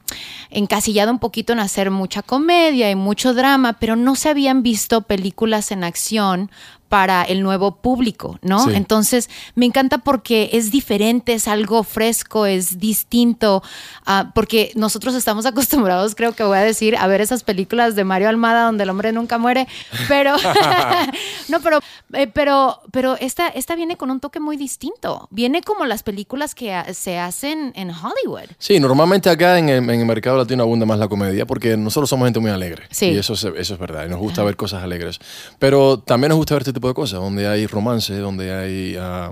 encasillado 0.49 1.11
un 1.11 1.19
poquito 1.19 1.53
en 1.53 1.59
hacer 1.59 1.91
mucha 1.91 2.21
comedia 2.21 2.89
y 2.89 2.95
mucho 2.95 3.33
drama, 3.33 3.73
pero 3.73 3.95
no 3.95 4.15
se 4.15 4.29
habían 4.29 4.63
visto 4.63 5.01
películas 5.01 5.71
en 5.71 5.83
acción 5.83 6.51
para 6.89 7.23
el 7.23 7.41
nuevo 7.41 7.77
público, 7.77 8.39
¿no? 8.41 8.65
Sí. 8.65 8.71
Entonces, 8.75 9.29
me 9.55 9.65
encanta 9.65 9.97
porque 9.99 10.49
es 10.53 10.71
diferente, 10.71 11.33
es 11.33 11.47
algo 11.47 11.83
fresco, 11.83 12.45
es 12.45 12.79
distinto, 12.79 13.63
ah, 14.05 14.31
porque 14.35 14.71
nosotros 14.75 15.15
estamos 15.15 15.45
acostumbrados, 15.45 16.15
creo 16.15 16.33
que 16.33 16.43
voy 16.43 16.57
a 16.57 16.61
decir, 16.61 16.95
a 16.97 17.07
ver 17.07 17.21
esas 17.21 17.43
películas 17.43 17.95
de 17.95 18.03
Mario 18.03 18.29
Almada 18.29 18.65
donde 18.65 18.83
el 18.83 18.89
hombre 18.89 19.11
nunca 19.11 19.37
muere, 19.37 19.67
pero 20.07 20.35
no, 21.49 21.59
pero 21.61 21.79
eh, 22.13 22.27
pero 22.27 22.81
pero 22.91 23.17
esta 23.19 23.47
esta 23.47 23.75
viene 23.75 23.97
con 23.97 24.11
un 24.11 24.19
toque 24.19 24.39
muy 24.39 24.57
distinto. 24.57 25.27
Viene 25.31 25.61
como 25.61 25.85
las 25.85 26.03
películas 26.03 26.55
que 26.55 26.73
ah, 26.73 26.93
se 26.93 27.17
hacen 27.17 27.73
en 27.75 27.89
Hollywood. 27.89 28.49
Sí, 28.57 28.79
normalmente 28.79 29.29
acá 29.29 29.57
en 29.57 29.69
el, 29.69 29.77
en 29.89 29.99
el 29.99 30.05
mercado 30.05 30.37
latino 30.37 30.63
abunda 30.63 30.85
más 30.85 30.99
la 30.99 31.07
comedia 31.07 31.45
porque 31.45 31.77
nosotros 31.77 32.09
somos 32.09 32.27
gente 32.27 32.39
muy 32.39 32.51
alegre. 32.51 32.83
Sí. 32.91 33.07
Y 33.07 33.17
eso 33.17 33.33
es, 33.33 33.43
eso 33.43 33.73
es 33.73 33.79
verdad. 33.79 34.05
Y 34.05 34.09
nos 34.09 34.19
gusta 34.19 34.43
ver 34.43 34.55
cosas 34.55 34.83
alegres. 34.83 35.19
Pero 35.59 35.99
también 35.99 36.29
nos 36.29 36.37
gusta 36.37 36.55
ver 36.55 36.61
este 36.61 36.73
tipo 36.75 36.87
de 36.87 36.93
cosas, 36.93 37.19
donde 37.19 37.47
hay 37.47 37.65
romance, 37.65 38.15
donde 38.17 38.53
hay... 38.53 38.95
ah, 38.99 39.31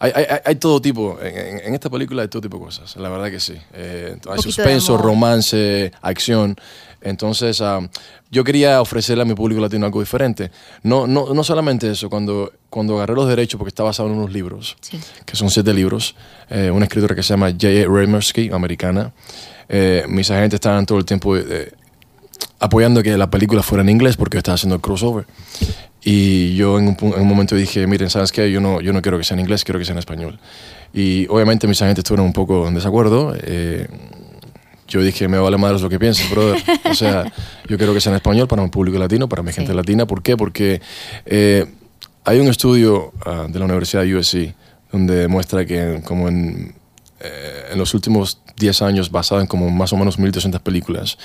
hay, 0.00 0.12
hay- 0.14 0.26
hay- 0.44 0.54
todo 0.56 0.80
tipo, 0.80 1.18
en, 1.20 1.58
en- 1.58 1.74
esta 1.74 1.90
película 1.90 2.22
hay 2.22 2.28
todo 2.28 2.40
tipo 2.40 2.56
de 2.58 2.64
cosas, 2.64 2.96
la 2.96 3.08
verdad 3.08 3.30
que 3.30 3.40
sí. 3.40 3.54
Eh, 3.74 4.16
hay 4.30 4.38
suspenso, 4.40 4.96
romance, 4.96 5.90
acción. 6.02 6.56
Entonces, 7.00 7.60
ah, 7.60 7.80
yo 8.30 8.44
quería 8.44 8.80
ofrecerle 8.80 9.22
a 9.22 9.24
mi 9.24 9.34
público 9.34 9.60
latino 9.60 9.86
algo 9.86 10.00
diferente. 10.00 10.50
No, 10.84 11.06
no, 11.08 11.34
no 11.34 11.42
solamente 11.44 11.90
eso, 11.90 12.08
cuando, 12.08 12.52
cuando 12.70 12.96
agarré 12.96 13.14
los 13.14 13.28
derechos, 13.28 13.58
porque 13.58 13.68
está 13.70 13.82
basado 13.82 14.08
en 14.08 14.16
unos 14.16 14.32
libros, 14.32 14.76
Sí. 14.80 14.98
que 15.26 15.34
son 15.36 15.50
siete 15.50 15.74
libros, 15.74 16.14
eh, 16.48 16.70
una 16.70 16.84
escritora 16.86 17.14
que 17.16 17.22
se 17.24 17.30
llama 17.30 17.50
J.A. 17.50 17.86
Remersky, 17.88 18.50
americana. 18.52 19.12
Eh, 19.68 20.04
mis 20.08 20.30
agentes 20.30 20.54
estaban 20.58 20.86
todo 20.86 20.98
el 20.98 21.04
tiempo 21.04 21.36
eh, 21.36 21.72
apoyando 22.60 23.02
que 23.02 23.16
la 23.16 23.28
película 23.30 23.62
fuera 23.62 23.82
en 23.82 23.88
inglés 23.90 24.16
porque 24.16 24.36
yo 24.36 24.38
estaba 24.38 24.54
haciendo 24.54 24.76
el 24.76 24.80
crossover. 24.80 25.26
Y 26.02 26.54
yo 26.54 26.78
en 26.78 26.88
un, 26.88 26.96
en 27.00 27.20
un 27.20 27.28
momento 27.28 27.54
dije, 27.54 27.86
miren, 27.86 28.08
¿sabes 28.10 28.32
qué? 28.32 28.50
Yo 28.50 28.60
no, 28.60 28.80
yo 28.80 28.92
no 28.92 29.02
quiero 29.02 29.18
que 29.18 29.24
sea 29.24 29.34
en 29.34 29.40
inglés, 29.40 29.64
quiero 29.64 29.78
que 29.78 29.84
sea 29.84 29.92
en 29.92 29.98
español. 29.98 30.38
Y 30.94 31.26
obviamente 31.28 31.66
mis 31.66 31.82
agentes 31.82 32.04
estuvieron 32.04 32.26
un 32.26 32.32
poco 32.32 32.68
en 32.68 32.74
desacuerdo. 32.74 33.34
eh, 33.42 33.88
yo 34.88 35.02
dije, 35.02 35.28
me 35.28 35.38
vale 35.38 35.58
madres 35.58 35.82
lo 35.82 35.90
que 35.90 35.98
pienses, 35.98 36.28
brother. 36.30 36.62
O 36.90 36.94
sea, 36.94 37.30
yo 37.68 37.76
quiero 37.76 37.92
que 37.92 38.00
sea 38.00 38.10
en 38.10 38.16
español 38.16 38.48
para 38.48 38.62
mi 38.62 38.70
público 38.70 38.98
latino, 38.98 39.28
para 39.28 39.42
mi 39.42 39.52
gente 39.52 39.74
latina. 39.74 40.06
¿Por 40.06 40.22
qué? 40.22 40.36
Porque 40.36 40.80
eh, 41.26 41.66
hay 42.24 42.40
un 42.40 42.48
estudio 42.48 43.12
ah, 43.24 43.46
de 43.48 43.58
la 43.58 43.66
Universidad 43.66 44.02
de 44.02 44.16
USC 44.16 44.54
donde 44.90 45.16
demuestra 45.16 45.66
que 45.66 46.00
como 46.04 46.28
en, 46.28 46.74
eh, 47.20 47.66
en 47.72 47.78
los 47.78 47.92
últimos 47.92 48.40
10 48.56 48.82
años, 48.82 49.10
basado 49.10 49.42
en 49.42 49.46
como 49.46 49.68
más 49.70 49.92
o 49.92 49.96
menos 49.98 50.18
1.200 50.18 50.60
películas, 50.60 51.18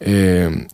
eh, 0.00 0.66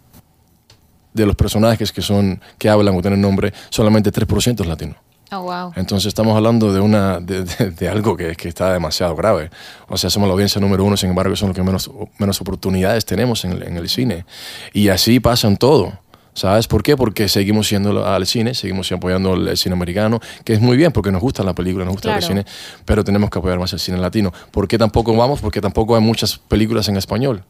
de 1.16 1.26
los 1.26 1.34
personajes 1.36 1.90
que, 1.92 2.02
son, 2.02 2.40
que 2.58 2.68
hablan 2.68 2.96
o 2.96 3.00
tienen 3.00 3.20
nombre, 3.20 3.52
solamente 3.70 4.12
3% 4.12 4.60
es 4.60 4.66
latino. 4.66 4.94
Oh, 5.32 5.40
wow. 5.42 5.72
Entonces 5.74 6.06
estamos 6.06 6.36
hablando 6.36 6.72
de, 6.72 6.78
una, 6.78 7.18
de, 7.18 7.42
de- 7.42 7.70
de 7.72 7.88
algo 7.88 8.16
que, 8.16 8.36
que 8.36 8.48
está 8.48 8.72
demasiado 8.72 9.16
grave. 9.16 9.50
O 9.88 9.96
sea, 9.96 10.08
somos 10.08 10.28
la 10.28 10.34
audiencia 10.34 10.60
número 10.60 10.84
uno, 10.84 10.96
sin 10.96 11.10
embargo, 11.10 11.34
son 11.34 11.48
los 11.48 11.56
que 11.56 11.64
menos, 11.64 11.90
menos 12.18 12.40
oportunidades 12.40 13.04
tenemos 13.04 13.44
en 13.44 13.52
el, 13.52 13.62
en 13.64 13.76
el 13.76 13.88
cine. 13.88 14.24
Y 14.72 14.86
así 14.88 15.18
pasa 15.18 15.48
en 15.48 15.56
todo. 15.56 15.98
¿Sabes 16.36 16.68
por 16.68 16.82
qué? 16.82 16.98
Porque 16.98 17.30
seguimos 17.30 17.70
yendo 17.70 18.06
al 18.06 18.26
cine, 18.26 18.52
seguimos 18.52 18.92
apoyando 18.92 19.32
el 19.32 19.56
cine 19.56 19.72
americano, 19.72 20.20
que 20.44 20.52
es 20.52 20.60
muy 20.60 20.76
bien 20.76 20.92
porque 20.92 21.10
nos 21.10 21.22
gusta 21.22 21.42
la 21.42 21.54
película, 21.54 21.86
nos 21.86 21.94
gusta 21.94 22.14
el 22.14 22.22
cine, 22.22 22.44
pero 22.84 23.02
tenemos 23.02 23.30
que 23.30 23.38
apoyar 23.38 23.58
más 23.58 23.72
el 23.72 23.78
cine 23.78 23.96
latino. 23.96 24.34
¿Por 24.50 24.68
qué 24.68 24.76
tampoco 24.76 25.16
vamos? 25.16 25.40
Porque 25.40 25.62
tampoco 25.62 25.96
hay 25.96 26.02
muchas 26.02 26.36
películas 26.36 26.88
en 26.90 26.98
español. 26.98 27.42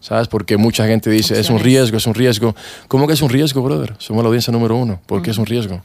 ¿Sabes? 0.00 0.26
Porque 0.26 0.56
mucha 0.56 0.88
gente 0.88 1.08
dice, 1.08 1.38
es 1.38 1.50
un 1.50 1.60
riesgo, 1.60 1.96
es 1.98 2.06
un 2.08 2.14
riesgo. 2.14 2.56
¿Cómo 2.88 3.06
que 3.06 3.12
es 3.12 3.22
un 3.22 3.28
riesgo, 3.28 3.62
brother? 3.62 3.94
Somos 3.98 4.24
la 4.24 4.26
audiencia 4.26 4.52
número 4.52 4.74
uno. 4.74 5.00
¿Por 5.06 5.22
qué 5.22 5.30
es 5.30 5.38
un 5.38 5.46
riesgo? 5.46 5.80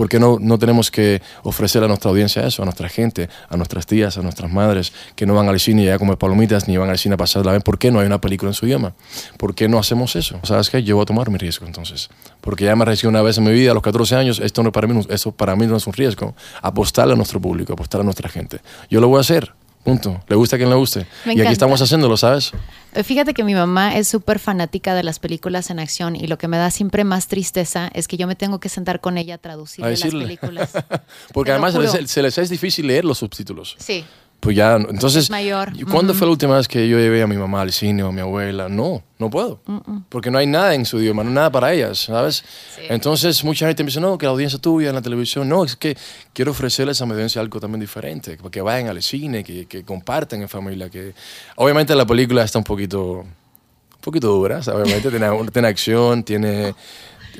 ¿Por 0.00 0.08
qué 0.08 0.18
no, 0.18 0.38
no 0.40 0.58
tenemos 0.58 0.90
que 0.90 1.20
ofrecer 1.42 1.84
a 1.84 1.86
nuestra 1.86 2.08
audiencia 2.10 2.46
eso, 2.46 2.62
a 2.62 2.64
nuestra 2.64 2.88
gente, 2.88 3.28
a 3.50 3.56
nuestras 3.58 3.84
tías, 3.84 4.16
a 4.16 4.22
nuestras 4.22 4.50
madres, 4.50 4.94
que 5.14 5.26
no 5.26 5.34
van 5.34 5.46
al 5.50 5.60
cine 5.60 5.84
ya 5.84 5.96
a 5.96 5.98
comer 5.98 6.16
palomitas, 6.16 6.68
ni 6.68 6.78
van 6.78 6.88
al 6.88 6.96
cine 6.96 7.16
a 7.16 7.18
pasar 7.18 7.44
la 7.44 7.52
vez? 7.52 7.62
¿Por 7.62 7.76
qué 7.78 7.90
no 7.90 8.00
hay 8.00 8.06
una 8.06 8.18
película 8.18 8.48
en 8.48 8.54
su 8.54 8.64
idioma? 8.64 8.94
¿Por 9.36 9.54
qué 9.54 9.68
no 9.68 9.78
hacemos 9.78 10.16
eso? 10.16 10.40
¿Sabes 10.42 10.70
qué? 10.70 10.82
Yo 10.82 10.96
voy 10.96 11.02
a 11.02 11.04
tomar 11.04 11.28
mi 11.28 11.36
riesgo 11.36 11.66
entonces. 11.66 12.08
Porque 12.40 12.64
ya 12.64 12.74
me 12.76 12.82
arriesgué 12.84 13.08
una 13.08 13.20
vez 13.20 13.36
en 13.36 13.44
mi 13.44 13.50
vida, 13.52 13.72
a 13.72 13.74
los 13.74 13.82
14 13.82 14.16
años, 14.16 14.40
esto 14.40 14.62
no, 14.62 14.72
para, 14.72 14.86
mí, 14.86 14.94
no- 14.94 15.04
esto 15.14 15.32
para 15.32 15.54
mí 15.54 15.66
no 15.66 15.76
es 15.76 15.86
un 15.86 15.92
riesgo. 15.92 16.34
Apostarle 16.62 17.12
a 17.12 17.16
nuestro 17.16 17.38
público, 17.38 17.74
apostar 17.74 18.00
a 18.00 18.04
nuestra 18.04 18.30
gente. 18.30 18.60
Yo 18.88 19.02
lo 19.02 19.08
voy 19.08 19.18
a 19.18 19.20
hacer. 19.20 19.52
Punto. 19.84 20.22
Le 20.28 20.36
gusta 20.36 20.56
a 20.56 20.58
quien 20.58 20.70
le 20.70 20.76
guste. 20.76 21.06
Me 21.26 21.34
y 21.34 21.40
aquí 21.42 21.52
estamos 21.52 21.80
haciéndolo, 21.82 22.16
¿sabes? 22.16 22.52
Eh, 22.94 23.02
Fíjate 23.02 23.34
que 23.34 23.44
mi 23.44 23.54
mamá 23.54 23.96
es 23.96 24.08
súper 24.08 24.38
fanática 24.38 24.94
de 24.94 25.02
las 25.02 25.18
películas 25.18 25.70
en 25.70 25.78
acción 25.78 26.16
y 26.16 26.26
lo 26.26 26.38
que 26.38 26.48
me 26.48 26.56
da 26.56 26.70
siempre 26.70 27.04
más 27.04 27.28
tristeza 27.28 27.90
es 27.94 28.08
que 28.08 28.16
yo 28.16 28.26
me 28.26 28.34
tengo 28.34 28.60
que 28.60 28.68
sentar 28.68 29.00
con 29.00 29.18
ella 29.18 29.36
a 29.36 29.38
traducirle 29.38 29.88
A 29.88 29.90
las 29.90 30.00
películas. 30.00 30.70
Porque 31.32 31.50
Te 31.50 31.52
además 31.52 31.74
se 31.74 32.00
les, 32.00 32.10
se 32.10 32.22
les 32.22 32.38
es 32.38 32.50
difícil 32.50 32.86
leer 32.86 33.04
los 33.04 33.18
subtítulos. 33.18 33.76
Sí. 33.78 34.04
Pues 34.40 34.56
ya, 34.56 34.76
entonces, 34.76 35.24
Es 35.24 35.30
mayor. 35.30 35.70
¿y 35.74 35.82
¿cuándo 35.82 36.14
fue 36.14 36.26
la 36.26 36.30
última 36.32 36.56
vez 36.56 36.66
que 36.66 36.88
yo 36.88 36.98
llevé 36.98 37.20
a 37.22 37.26
mi 37.26 37.36
mamá 37.36 37.60
al 37.60 37.72
cine 37.72 38.02
o 38.02 38.08
a 38.08 38.12
mi 38.12 38.22
abuela? 38.22 38.70
No, 38.70 39.02
no 39.18 39.28
puedo. 39.28 39.60
Porque 40.08 40.30
no 40.30 40.38
hay 40.38 40.46
nada 40.46 40.74
en 40.74 40.86
su 40.86 40.98
idioma, 40.98 41.22
no 41.22 41.28
hay 41.28 41.34
nada 41.34 41.50
para 41.52 41.74
ellas, 41.74 41.98
¿sabes? 41.98 42.42
Entonces, 42.88 43.44
mucha 43.44 43.66
gente 43.66 43.82
me 43.82 43.88
dice, 43.88 44.00
no, 44.00 44.16
que 44.16 44.24
la 44.24 44.32
audiencia 44.32 44.58
tuya 44.58 44.88
en 44.88 44.94
la 44.94 45.02
televisión, 45.02 45.46
no, 45.46 45.62
es 45.62 45.76
que 45.76 45.94
quiero 46.32 46.52
ofrecerles 46.52 47.02
a 47.02 47.04
mi 47.06 47.12
audiencia 47.12 47.40
algo 47.42 47.60
también 47.60 47.80
diferente, 47.80 48.38
que- 48.50 48.60
vayan 48.62 48.88
al 48.88 49.02
cine, 49.02 49.44
que, 49.44 49.66
que 49.66 49.84
compartan 49.84 50.40
en 50.40 50.48
familia, 50.48 50.88
que 50.88 51.12
obviamente 51.56 51.94
la 51.94 52.06
película 52.06 52.42
está 52.42 52.56
un 52.58 52.64
poquito, 52.64 53.16
un 53.20 54.00
poquito 54.00 54.28
dura, 54.28 54.62
¿sabes? 54.62 54.84
obviamente 54.84 55.10
tiene, 55.10 55.28
tiene 55.52 55.68
acción, 55.68 56.22
tiene... 56.24 56.74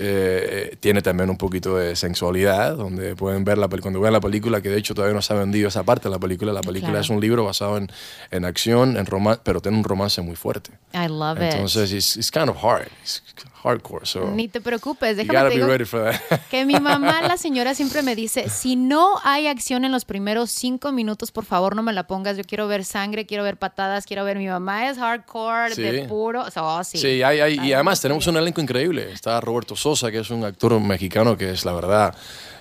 eh, 0.03 0.77
tiene 0.81 1.03
también 1.03 1.29
un 1.31 1.37
poquito 1.37 1.77
de 1.77 1.95
sensualidad, 1.95 2.75
donde 2.77 3.15
pueden 3.15 3.45
ver 3.45 3.59
la 3.59 3.69
cuando 3.69 4.01
vean 4.01 4.13
la 4.15 4.21
película, 4.21 4.61
que 4.61 4.69
de 4.71 4.79
hecho 4.79 4.95
todavía 4.95 5.15
no 5.15 5.23
se 5.23 5.33
ha 5.33 5.37
vendido 5.37 5.69
esa 5.69 5.83
parte 5.85 6.09
de 6.09 6.15
la 6.15 6.19
película. 6.19 6.53
La 6.53 6.63
película 6.63 6.93
Claro. 6.93 7.05
es 7.05 7.11
un 7.11 7.21
libro 7.21 7.45
basado 7.45 7.77
en, 7.77 7.89
en 8.31 8.45
acción, 8.45 8.97
en 8.97 9.07
romance, 9.07 9.41
pero 9.45 9.61
tiene 9.61 9.79
un 9.79 9.85
romance 9.85 10.21
muy 10.23 10.35
fuerte. 10.37 10.71
I 10.95 11.07
love 11.09 11.37
it. 11.39 11.53
Entonces, 11.53 11.93
it's, 11.93 12.17
it's 12.17 12.31
kind 12.31 12.49
of 12.49 12.57
hard. 12.63 12.89
It's 13.03 13.23
hardcore. 13.63 14.07
So 14.07 14.31
Ni 14.31 14.49
te 14.49 14.61
preocupes, 14.61 15.17
déjame 15.17 15.51
te 15.51 15.55
digo 15.57 15.69
que 16.51 16.65
mi 16.65 16.79
mamá, 16.81 17.23
la 17.23 17.37
señora, 17.37 17.75
siempre 17.75 18.03
me 18.03 18.15
dice, 18.17 18.49
si 18.49 18.77
no 18.77 19.17
hay 19.23 19.47
acción 19.47 19.85
en 19.85 19.93
los 19.93 20.05
primeros 20.05 20.51
cinco 20.51 20.93
minutos, 20.93 21.31
por 21.33 21.45
favor 21.45 21.77
no 21.77 21.83
me 21.83 21.93
la 21.93 22.07
pongas. 22.07 22.37
Yo 22.37 22.45
quiero 22.45 22.67
ver 22.69 22.85
sangre, 22.85 23.27
quiero 23.27 23.45
ver 23.45 23.57
patadas, 23.57 24.07
quiero 24.07 24.25
ver. 24.25 24.39
Mi 24.39 24.47
mamá 24.49 24.89
es 24.89 24.99
hardcore, 24.99 25.75
Sí. 25.75 25.83
de 25.83 26.05
puro. 26.09 26.43
o 26.43 26.51
sea, 26.51 26.65
oh, 26.65 26.85
sí. 26.85 26.99
Sí, 26.99 27.23
hay, 27.23 27.41
hay- 27.41 27.61
y 27.61 27.73
además 27.73 28.01
tenemos 28.01 28.27
un 28.27 28.37
elenco 28.37 28.61
increíble. 28.61 29.13
Está 29.13 29.41
Roberto 29.41 29.77
Sosa, 29.77 30.11
que 30.11 30.19
es 30.19 30.31
un 30.31 30.45
actor 30.45 30.79
mexicano 30.81 31.37
que 31.37 31.51
es, 31.51 31.65
la 31.65 31.73
verdad, 31.73 32.15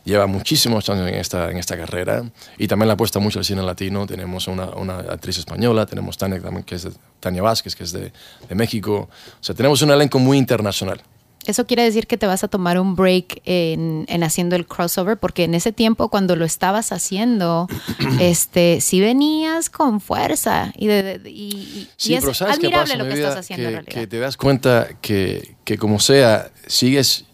lleva 0.09 0.27
muchísimos 0.27 0.89
años 0.89 1.07
en 1.07 1.15
esta, 1.15 1.49
en 1.49 1.57
esta 1.57 1.77
carrera. 1.77 2.23
Y 2.57 2.67
también 2.67 2.87
le 2.87 2.93
apuesta 2.93 3.19
mucho 3.19 3.39
al 3.39 3.45
cine 3.45 3.61
latino. 3.63 4.05
Tenemos 4.05 4.47
una, 4.47 4.65
una 4.71 4.97
actriz 4.99 5.37
española, 5.37 5.85
tenemos 5.85 6.17
Tania, 6.17 6.41
que 6.65 6.75
es 6.75 6.83
de- 6.83 6.91
Tania 7.21 7.41
Vázquez, 7.41 7.75
que 7.75 7.83
es 7.85 7.91
de, 7.93 8.11
de 8.49 8.55
México. 8.55 9.09
O 9.39 9.43
sea, 9.43 9.55
tenemos 9.55 9.81
un 9.81 9.91
elenco 9.91 10.19
muy 10.19 10.37
internacional. 10.37 11.01
Eso 11.45 11.65
quiere 11.65 11.83
decir 11.83 12.05
que 12.05 12.17
te 12.17 12.27
vas 12.27 12.43
a 12.43 12.47
tomar 12.49 12.79
un 12.79 12.95
break 12.95 13.41
en, 13.45 14.05
en 14.09 14.23
haciendo 14.23 14.55
el 14.57 14.67
crossover, 14.67 15.17
porque 15.17 15.45
en 15.45 15.55
ese 15.55 15.71
tiempo, 15.71 16.09
cuando 16.09 16.35
lo 16.35 16.43
estabas 16.45 16.91
haciendo, 16.91 17.67
este, 18.19 18.81
sí 18.81 18.99
venías 18.99 19.69
con 19.69 20.01
fuerza. 20.01 20.73
Y, 20.77 20.87
de- 20.87 21.21
y- 21.29 21.87
Sí, 21.97 22.11
y 22.11 22.15
es 22.15 22.21
pero 22.21 22.33
¿sabes 22.33 22.59
qué 22.59 22.67
admirable 22.67 22.93
pasa? 22.93 23.03
lo 23.03 23.09
que 23.09 23.15
vida? 23.15 23.27
estás 23.29 23.39
haciendo 23.45 23.63
en 23.69 23.69
que, 23.69 23.75
realidad. 23.81 24.01
que 24.01 24.07
te 24.07 24.19
das 24.19 24.37
cuenta 24.37 24.87
que, 25.01 25.55
que 25.63 25.77
como 25.77 25.99
sea, 25.99 26.51
sigues 26.67 27.25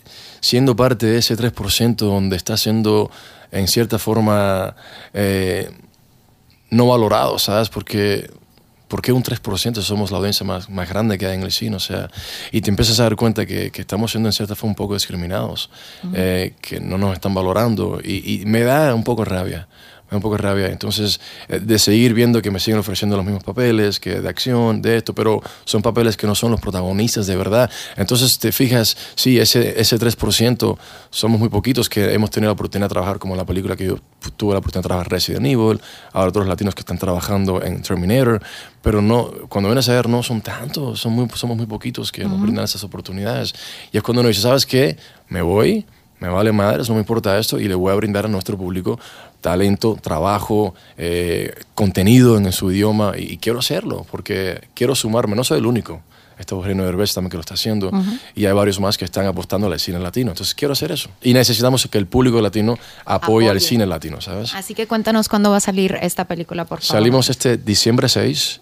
siendo 0.46 0.76
parte 0.76 1.08
de 1.08 1.18
ese 1.18 1.36
3% 1.36 1.96
donde 1.96 2.36
estás 2.36 2.62
siendo, 2.62 3.10
en 3.52 3.68
cierta 3.68 3.98
forma, 3.98 4.76
eh, 5.14 5.72
no 6.70 6.88
valorado, 6.88 7.40
¿sabes? 7.40 7.70
Porque... 7.70 8.30
¿Por 8.88 9.02
qué 9.02 9.12
un 9.12 9.24
3% 9.24 9.82
somos 9.82 10.12
la 10.12 10.20
audiencia 10.20 10.46
más, 10.46 10.70
más 10.70 10.88
grande 10.88 11.18
que 11.18 11.26
hay 11.26 11.34
en 11.34 11.42
el 11.42 11.52
cine? 11.52 11.76
O 11.76 11.80
sea, 11.80 12.08
y 12.52 12.62
te 12.62 12.70
empiezas 12.70 13.00
a 13.00 13.04
dar 13.04 13.16
cuenta 13.16 13.44
que, 13.48 13.72
que 13.72 13.82
estamos 13.82 14.12
siendo 14.12 14.30
en 14.30 14.34
cierta 14.34 14.54
forma 14.54 14.72
un 14.72 14.76
poco 14.76 14.94
discriminados, 14.94 15.72
eh, 16.14 16.54
que 16.62 16.80
no 16.80 17.00
nos 17.00 17.14
están 17.14 17.34
valorando 17.34 18.00
y, 18.02 18.42
y 18.42 18.46
me 18.46 18.62
da 18.62 18.94
un 18.94 19.04
poco 19.04 19.26
rabia. 19.26 19.68
Da 20.16 20.18
un 20.18 20.22
poco 20.22 20.38
de 20.38 20.44
rabia. 20.44 20.68
Entonces, 20.68 21.20
eh, 21.50 21.60
de 21.60 21.78
seguir 21.78 22.14
viendo 22.14 22.42
que 22.42 22.52
me 22.52 22.60
siguen 22.60 22.80
ofreciendo 22.80 23.18
los 23.18 23.26
mismos 23.26 23.44
papeles, 23.44 24.00
que 24.00 24.22
de 24.22 24.30
acción, 24.30 24.82
de 24.82 24.98
esto, 24.98 25.14
pero 25.14 25.42
son 25.66 25.82
papeles 25.82 26.16
que 26.16 26.26
no 26.26 26.36
son 26.36 26.52
los 26.52 26.62
protagonistas 26.62 27.28
de 27.28 27.36
verdad. 27.36 27.70
Entonces, 27.98 28.40
te 28.40 28.52
fijas, 28.52 28.96
sí, 29.16 29.40
ese, 29.40 29.80
ese 29.80 30.00
3% 30.00 30.78
somos 31.10 31.40
muy 31.40 31.50
poquitos 31.50 31.90
que 31.90 32.14
hemos 32.14 32.30
tenido 32.32 32.50
la 32.50 32.54
oportunidad 32.54 32.88
de 32.88 32.94
trabajar, 32.94 33.20
como 33.20 33.36
la 33.36 33.46
película 33.46 33.76
que 33.76 33.86
yo 33.86 34.00
tuve 34.38 34.54
la 34.54 34.60
oportunidad 34.60 34.84
de 34.84 34.88
trabajar 34.88 35.12
Resident 35.12 35.46
Evil, 35.46 35.82
ahora 36.14 36.30
otros 36.30 36.48
latinos 36.48 36.76
que 36.76 36.82
están 36.82 36.98
trabajando 36.98 37.62
en 37.62 37.82
Terminator, 37.82 38.42
pero 38.82 39.02
no, 39.02 39.32
cuando 39.50 39.70
vienes 39.70 39.90
a 39.90 39.94
ver, 39.94 40.08
no 40.08 40.24
son 40.24 40.42
tantos, 40.42 41.00
son 41.00 41.14
muy, 41.14 41.28
somos 41.34 41.58
muy 41.58 41.66
poquitos 41.66 42.12
que 42.12 42.24
nos 42.24 42.40
brindan 42.40 42.66
esas 42.66 42.84
oportunidades. 42.84 43.54
Y 43.92 43.98
es 43.98 44.04
cuando 44.04 44.22
uno 44.22 44.30
dice, 44.30 44.42
¿sabes 44.42 44.66
qué? 44.66 44.98
Me 45.28 45.42
voy, 45.42 45.86
me 46.20 46.30
vale 46.30 46.52
madres, 46.52 46.88
no 46.88 46.96
me 46.96 47.02
importa 47.02 47.38
esto 47.38 47.60
y 47.60 47.68
le 47.68 47.76
voy 47.76 47.92
a 47.92 47.96
brindar 47.96 48.26
a 48.26 48.28
nuestro 48.28 48.58
público 48.58 49.00
talento, 49.46 49.96
trabajo, 50.02 50.74
eh, 50.98 51.54
contenido 51.76 52.36
en 52.38 52.52
su 52.52 52.72
idioma 52.72 53.14
y, 53.16 53.34
y 53.34 53.38
quiero 53.38 53.60
hacerlo 53.60 54.04
porque 54.10 54.70
quiero 54.74 54.96
sumarme, 54.96 55.36
no 55.36 55.44
soy 55.44 55.60
el 55.60 55.68
único. 55.68 56.02
Está 56.40 56.56
Eugenio 56.56 56.84
Derbez 56.84 57.14
también 57.14 57.30
que 57.30 57.38
lo 57.38 57.42
está 57.42 57.54
haciendo. 57.54 57.92
Y 58.36 58.46
hay 58.46 58.54
varios 58.54 58.80
más 58.82 58.98
que 58.98 59.06
están 59.06 59.26
apostando 59.26 59.68
al 59.68 59.80
cine 59.80 60.00
latino. 60.00 60.32
Entonces 60.32 60.54
quiero 60.54 60.74
hacer 60.74 60.92
eso. 60.92 61.10
Y 61.22 61.34
necesitamos 61.34 61.88
que 61.88 61.98
el 61.98 62.08
público 62.08 62.42
latino 62.42 62.78
apoye, 63.06 63.50
al 63.50 63.62
cine 63.62 63.86
latino, 63.86 64.20
¿sabes? 64.20 64.54
Así 64.54 64.74
que 64.74 64.86
cuéntanos 64.86 65.30
cuándo 65.30 65.52
va 65.52 65.58
a 65.58 65.62
salir 65.62 65.98
esta 66.02 66.26
película, 66.26 66.66
por 66.66 66.82
favor. 66.82 66.98
Salimos 66.98 67.30
este 67.30 67.56
diciembre 67.56 68.10
6 68.10 68.62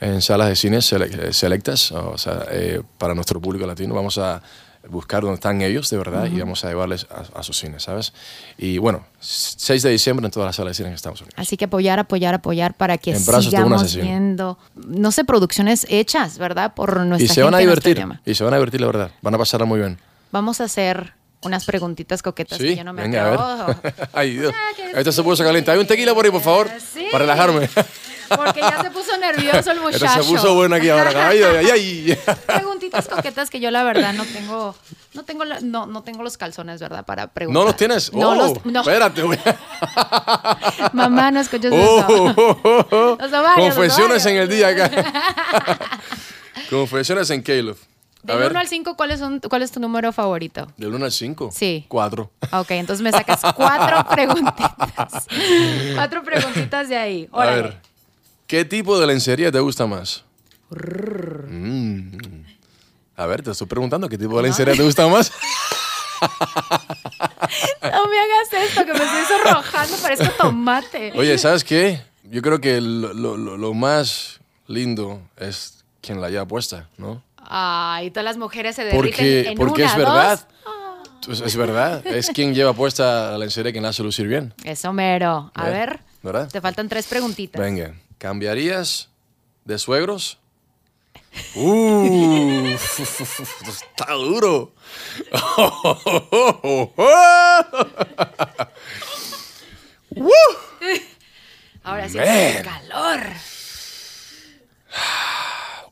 en 0.00 0.20
salas 0.20 0.48
de 0.48 0.56
cine 0.56 0.82
selectas, 0.82 1.92
o 1.92 2.18
sea, 2.18 2.44
eh, 2.50 2.82
para 2.98 3.14
nuestro 3.14 3.40
público 3.40 3.66
latino. 3.66 3.94
Vamos 3.94 4.18
a 4.18 4.42
buscar 4.88 5.22
dónde 5.22 5.34
están 5.34 5.62
ellos 5.62 5.88
de 5.90 5.96
verdad 5.96 6.26
y 6.26 6.38
vamos 6.38 6.64
a 6.64 6.68
llevarles 6.68 7.06
a, 7.34 7.42
sus 7.42 7.58
cines, 7.58 7.84
¿sabes? 7.84 8.12
Y 8.58 8.78
bueno, 8.78 9.04
6 9.20 9.82
de 9.82 9.90
diciembre 9.90 10.26
en 10.26 10.32
todas 10.32 10.46
las 10.46 10.56
salas 10.56 10.72
de 10.72 10.74
cine 10.74 10.88
en 10.88 10.94
Estados 10.94 11.20
Unidos. 11.20 11.34
Así 11.38 11.56
que 11.56 11.66
apoyar, 11.66 11.98
apoyar, 11.98 12.34
apoyar 12.34 12.74
para 12.74 12.98
que 12.98 13.14
sigamos 13.16 13.94
viendo, 13.94 14.58
no 14.74 15.12
sé, 15.12 15.24
producciones 15.24 15.86
hechas, 15.88 16.38
¿verdad? 16.38 16.74
Por 16.74 16.98
nuestra 17.00 17.24
Y 17.24 17.28
se 17.28 17.42
van 17.42 17.54
a 17.54 17.58
divertir, 17.58 18.04
y 18.24 18.34
se 18.34 18.44
van 18.44 18.54
a 18.54 18.56
divertir, 18.56 18.80
la 18.80 18.86
verdad. 18.86 19.10
Van 19.22 19.34
a 19.34 19.38
pasarla 19.38 19.66
muy 19.66 19.78
bien. 19.78 19.98
Vamos 20.30 20.60
a 20.60 20.64
hacer 20.64 21.14
unas 21.42 21.64
preguntitas 21.64 22.22
coquetas 22.22 22.58
que 22.58 22.76
yo 22.76 22.84
no 22.84 22.92
me 22.92 23.02
venga, 23.02 23.34
A 23.34 23.66
ver. 23.66 23.94
Ay, 24.12 24.36
Dios. 24.36 24.54
Esto 24.94 25.12
se 25.12 25.22
puso 25.22 25.44
caliente. 25.44 25.70
Hay 25.70 25.78
un 25.78 25.86
tequila 25.86 26.14
por 26.14 26.24
ahí, 26.24 26.30
por 26.30 26.42
favor, 26.42 26.70
para 27.10 27.24
relajarme. 27.24 27.68
Porque 28.36 28.60
ya 28.60 28.82
se 28.82 28.90
puso 28.90 29.16
nervioso 29.18 29.70
el 29.70 29.80
muchacho. 29.80 30.04
Esto 30.04 30.22
se 30.22 30.30
puso 30.30 30.54
bueno 30.54 30.76
aquí 30.76 30.88
ahora. 30.88 31.28
Ay, 31.28 31.42
ay, 31.42 31.70
ay. 31.70 32.18
Preguntitas 32.46 33.08
coquetas 33.08 33.50
que 33.50 33.60
yo 33.60 33.70
la 33.70 33.82
verdad 33.84 34.12
no 34.12 34.24
tengo, 34.24 34.74
no 35.14 35.24
tengo, 35.24 35.44
no, 35.44 35.86
no 35.86 36.02
tengo 36.02 36.22
los 36.22 36.36
calzones, 36.36 36.80
¿verdad? 36.80 37.04
Para 37.04 37.28
preguntar. 37.28 37.60
¿No 37.60 37.66
los 37.66 37.76
tienes? 37.76 38.12
No, 38.12 38.34
los, 38.34 38.52
oh, 38.52 38.60
no. 38.64 38.80
Espérate. 38.80 39.22
Mamá, 40.92 41.30
no 41.30 41.40
escuchas 41.40 41.72
oh, 41.74 42.34
eso. 43.20 43.44
Confesiones 43.56 44.24
en 44.26 44.36
el 44.36 44.48
día 44.48 44.68
acá. 44.68 44.90
Confesiones 46.70 47.30
en 47.30 47.42
Caleb. 47.42 47.76
Del 48.22 48.50
1 48.50 48.58
al 48.58 48.68
5, 48.68 48.96
¿cuál 48.96 49.10
es, 49.10 49.20
¿cuál 49.48 49.62
es 49.62 49.72
tu 49.72 49.80
número 49.80 50.12
favorito? 50.12 50.68
Del 50.76 50.94
1 50.94 51.04
al 51.04 51.12
5. 51.12 51.50
Sí. 51.52 51.86
4. 51.88 52.30
Ok, 52.52 52.70
entonces 52.70 53.02
me 53.02 53.10
sacas 53.10 53.40
cuatro 53.56 54.06
preguntitas. 54.08 55.26
cuatro 55.96 56.22
preguntitas 56.22 56.88
de 56.88 56.96
ahí. 56.96 57.28
A 57.32 57.46
ver, 57.46 57.80
¿qué 58.52 58.66
tipo 58.66 59.00
de 59.00 59.06
lencería 59.06 59.50
te 59.50 59.60
gusta 59.60 59.86
más? 59.86 60.24
Mm. 60.68 62.44
A 63.16 63.24
ver, 63.24 63.40
te 63.40 63.50
estoy 63.50 63.66
preguntando, 63.66 64.10
¿qué 64.10 64.18
tipo 64.18 64.36
de 64.36 64.42
lencería 64.42 64.74
te 64.74 64.82
gusta 64.82 65.08
más? 65.08 65.32
no 66.20 68.08
me 68.08 68.20
hagas 68.20 68.52
esto, 68.52 68.84
que 68.84 68.92
me 68.92 69.02
estoy 69.02 69.38
sonrojando, 69.38 69.96
parezco 69.96 70.28
tomate. 70.36 71.12
Oye, 71.16 71.38
¿sabes 71.38 71.64
qué? 71.64 72.02
Yo 72.24 72.42
creo 72.42 72.60
que 72.60 72.82
lo, 72.82 73.14
lo, 73.14 73.38
lo 73.38 73.72
más 73.72 74.42
lindo 74.66 75.22
es 75.38 75.82
quien 76.02 76.20
la 76.20 76.26
haya 76.26 76.44
puesta, 76.44 76.90
¿no? 76.98 77.22
Ay, 77.38 78.10
todas 78.10 78.24
las 78.26 78.36
mujeres 78.36 78.76
se 78.76 78.84
derriten 78.84 79.00
porque, 79.00 79.48
en 79.48 79.56
Porque 79.56 79.84
es 79.84 79.96
verdad. 79.96 80.46
Pues 81.24 81.40
es 81.40 81.56
verdad. 81.56 82.06
Es 82.06 82.28
quien 82.28 82.54
lleva 82.54 82.74
puesta 82.74 83.30
la 83.30 83.38
lencería 83.38 83.72
quien 83.72 83.82
la 83.82 83.88
hace 83.90 84.02
lucir 84.02 84.26
bien. 84.28 84.52
Eso 84.62 84.92
mero. 84.92 85.50
A 85.54 85.70
¿Eh? 85.70 85.72
ver. 85.72 86.00
¿Verdad? 86.22 86.50
Te 86.50 86.60
faltan 86.60 86.90
tres 86.90 87.06
preguntitas. 87.06 87.58
Venga. 87.58 87.94
¿Cambiarías 88.22 89.10
de 89.64 89.78
suegros? 89.80 90.38
¡Uh! 91.56 92.68
está 92.68 94.12
duro. 94.12 94.72
Ahora 101.82 102.08
sí, 102.08 102.18
calor 102.62 103.20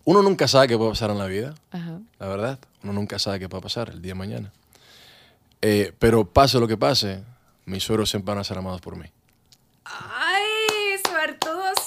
uno 0.05 0.23
nunca 0.23 0.47
sabe 0.47 0.69
qué 0.69 0.77
puede 0.77 0.91
pasar 0.91 1.11
en 1.11 1.19
la 1.19 1.27
vida, 1.27 1.57
la 1.73 2.29
verdad. 2.29 2.61
Uno 2.85 2.93
nunca 2.93 3.19
sabe 3.19 3.41
qué 3.41 3.49
puede 3.49 3.63
pasar 3.63 3.91
el 3.91 4.01
día 4.01 4.13
de 4.13 4.19
mañana. 4.19 4.53
Eh, 5.63 5.93
pero 5.99 6.25
pase 6.25 6.61
lo 6.61 6.69
que 6.69 6.77
pase, 6.77 7.25
mis 7.65 7.83
suegros 7.83 8.09
siempre 8.09 8.33
van 8.33 8.41
a 8.41 8.45
ser 8.45 8.57
amados 8.57 8.81
por 8.81 8.95
mí. 8.95 9.07
¡Ay, 9.85 10.97
suertudos 11.09 11.81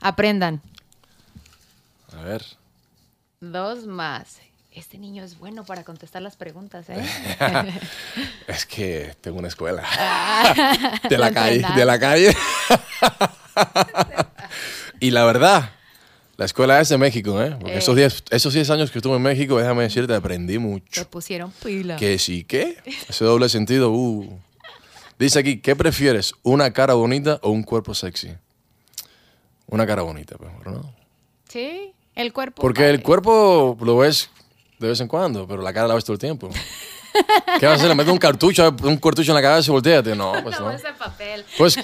Aprendan. 0.00 0.60
A 2.16 2.22
ver. 2.22 2.44
Dos 3.40 3.86
más. 3.86 4.38
Este 4.72 4.98
niño 4.98 5.24
es 5.24 5.38
bueno 5.38 5.64
para 5.64 5.82
contestar 5.82 6.22
las 6.22 6.36
preguntas, 6.36 6.86
¿eh? 6.88 7.02
es 8.46 8.66
que 8.66 9.16
tengo 9.20 9.38
una 9.38 9.48
escuela. 9.48 9.82
de 11.08 11.18
la 11.18 11.32
calle, 11.32 11.64
de 11.74 11.84
la 11.84 11.98
calle. 11.98 12.36
y 15.00 15.10
la 15.10 15.24
verdad, 15.24 15.70
la 16.36 16.44
escuela 16.44 16.80
es 16.80 16.88
de 16.88 16.98
México, 16.98 17.42
¿eh? 17.42 17.58
esos 17.66 17.96
10 17.96 18.14
eh. 18.14 18.22
esos 18.30 18.54
diez 18.54 18.70
años 18.70 18.92
que 18.92 18.98
estuve 18.98 19.16
en 19.16 19.22
México, 19.22 19.58
déjame 19.58 19.82
decirte, 19.82 20.14
aprendí 20.14 20.58
mucho. 20.58 21.02
Te 21.02 21.04
pusieron 21.04 21.50
pila. 21.62 21.96
Que 21.96 22.18
sí, 22.18 22.44
¿qué? 22.44 22.76
Ese 23.08 23.24
doble 23.24 23.48
sentido, 23.48 23.90
uh. 23.90 24.40
Dice 25.18 25.40
aquí, 25.40 25.58
¿qué 25.58 25.74
prefieres? 25.74 26.32
¿Una 26.42 26.72
cara 26.72 26.94
bonita 26.94 27.40
o 27.42 27.50
un 27.50 27.62
cuerpo 27.62 27.92
sexy? 27.92 28.36
Una 29.70 29.86
cara 29.86 30.02
bonita, 30.02 30.36
pues, 30.36 30.52
¿no? 30.66 30.92
Sí, 31.48 31.92
el 32.14 32.32
cuerpo. 32.32 32.60
Porque 32.60 32.90
el 32.90 33.02
cuerpo 33.02 33.76
lo 33.80 33.96
ves 33.98 34.30
de 34.78 34.88
vez 34.88 35.00
en 35.00 35.08
cuando, 35.08 35.46
pero 35.46 35.62
la 35.62 35.72
cara 35.72 35.88
la 35.88 35.94
ves 35.94 36.04
todo 36.04 36.14
el 36.14 36.18
tiempo. 36.18 36.50
¿Qué 37.58 37.66
vas 37.66 37.74
a 37.74 37.76
hacer? 37.76 37.88
¿Le 37.88 37.94
metes 37.94 38.12
un 38.12 38.18
cartucho, 38.18 38.74
un 38.84 38.96
cartucho 38.96 39.32
en 39.32 39.34
la 39.34 39.42
cabeza 39.42 39.70
y 39.70 39.72
volteate? 39.72 40.14
No, 40.14 40.32
pues 40.42 40.58
no. 40.60 40.72
no. 40.72 40.78
papel. 40.98 41.44
Pues 41.58 41.76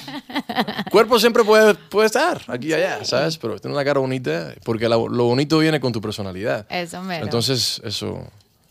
cuerpo 0.91 1.19
siempre 1.19 1.45
puede, 1.45 1.75
puede 1.75 2.07
estar 2.07 2.43
aquí 2.47 2.69
y 2.69 2.75
allá, 2.75 3.05
¿sabes? 3.05 3.37
Pero 3.39 3.59
tiene 3.59 3.75
una 3.75 3.85
cara 3.85 4.01
bonita 4.01 4.55
porque 4.65 4.89
lo 4.89 5.25
bonito 5.25 5.59
viene 5.59 5.81
con 5.81 5.93
tu 5.93 6.01
personalidad. 6.01 6.67
Eso 6.71 7.03
mero. 7.03 7.25
Entonces, 7.25 7.81
eso... 7.85 8.27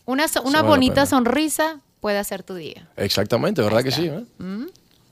Una, 0.06 0.26
una 0.44 0.62
bonita 0.62 1.04
sonrisa 1.04 1.80
puede 2.00 2.18
hacer 2.18 2.42
tu 2.42 2.54
día. 2.54 2.88
Exactamente, 2.96 3.60
¿verdad 3.62 3.82
que 3.82 3.90
sí? 3.90 4.06
¿eh? 4.06 4.24
Mm. 4.38 4.66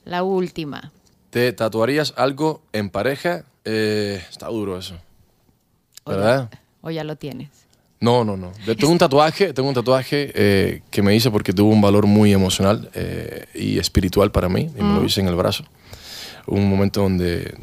La 0.05 0.23
última. 0.23 0.93
¿Te 1.31 1.53
tatuarías 1.53 2.15
algo 2.17 2.63
en 2.73 2.91
pareja? 2.91 3.45
Eh, 3.65 4.23
está 4.31 4.49
duro 4.49 4.79
eso. 4.79 4.97
¿Verdad? 6.07 6.51
o 6.83 6.91
ya 6.91 7.03
lo 7.03 7.17
tienes. 7.17 7.49
No, 8.01 8.25
no, 8.25 8.37
no. 8.37 8.53
Tengo 8.67 8.93
un 8.93 8.99
tatuaje, 8.99 9.55
tengo 9.55 9.71
un 9.71 9.75
tatuaje 9.75 10.31
eh, 10.35 10.83
que 10.91 11.01
me 11.01 11.17
hice 11.17 11.31
porque 11.31 11.55
tuvo 11.55 11.71
un 11.71 11.81
valor 11.81 12.07
muy 12.07 12.35
emocional 12.35 12.91
eh, 12.93 13.47
y 13.55 13.79
espiritual 13.79 14.31
para 14.31 14.51
mí 14.51 14.71
y 14.77 14.83
me 14.83 14.95
lo 14.95 15.01
mm. 15.01 15.07
hice 15.07 15.21
en 15.23 15.29
el 15.29 15.35
brazo. 15.35 15.65
Un 16.47 16.69
momento 16.69 17.01
donde 17.01 17.57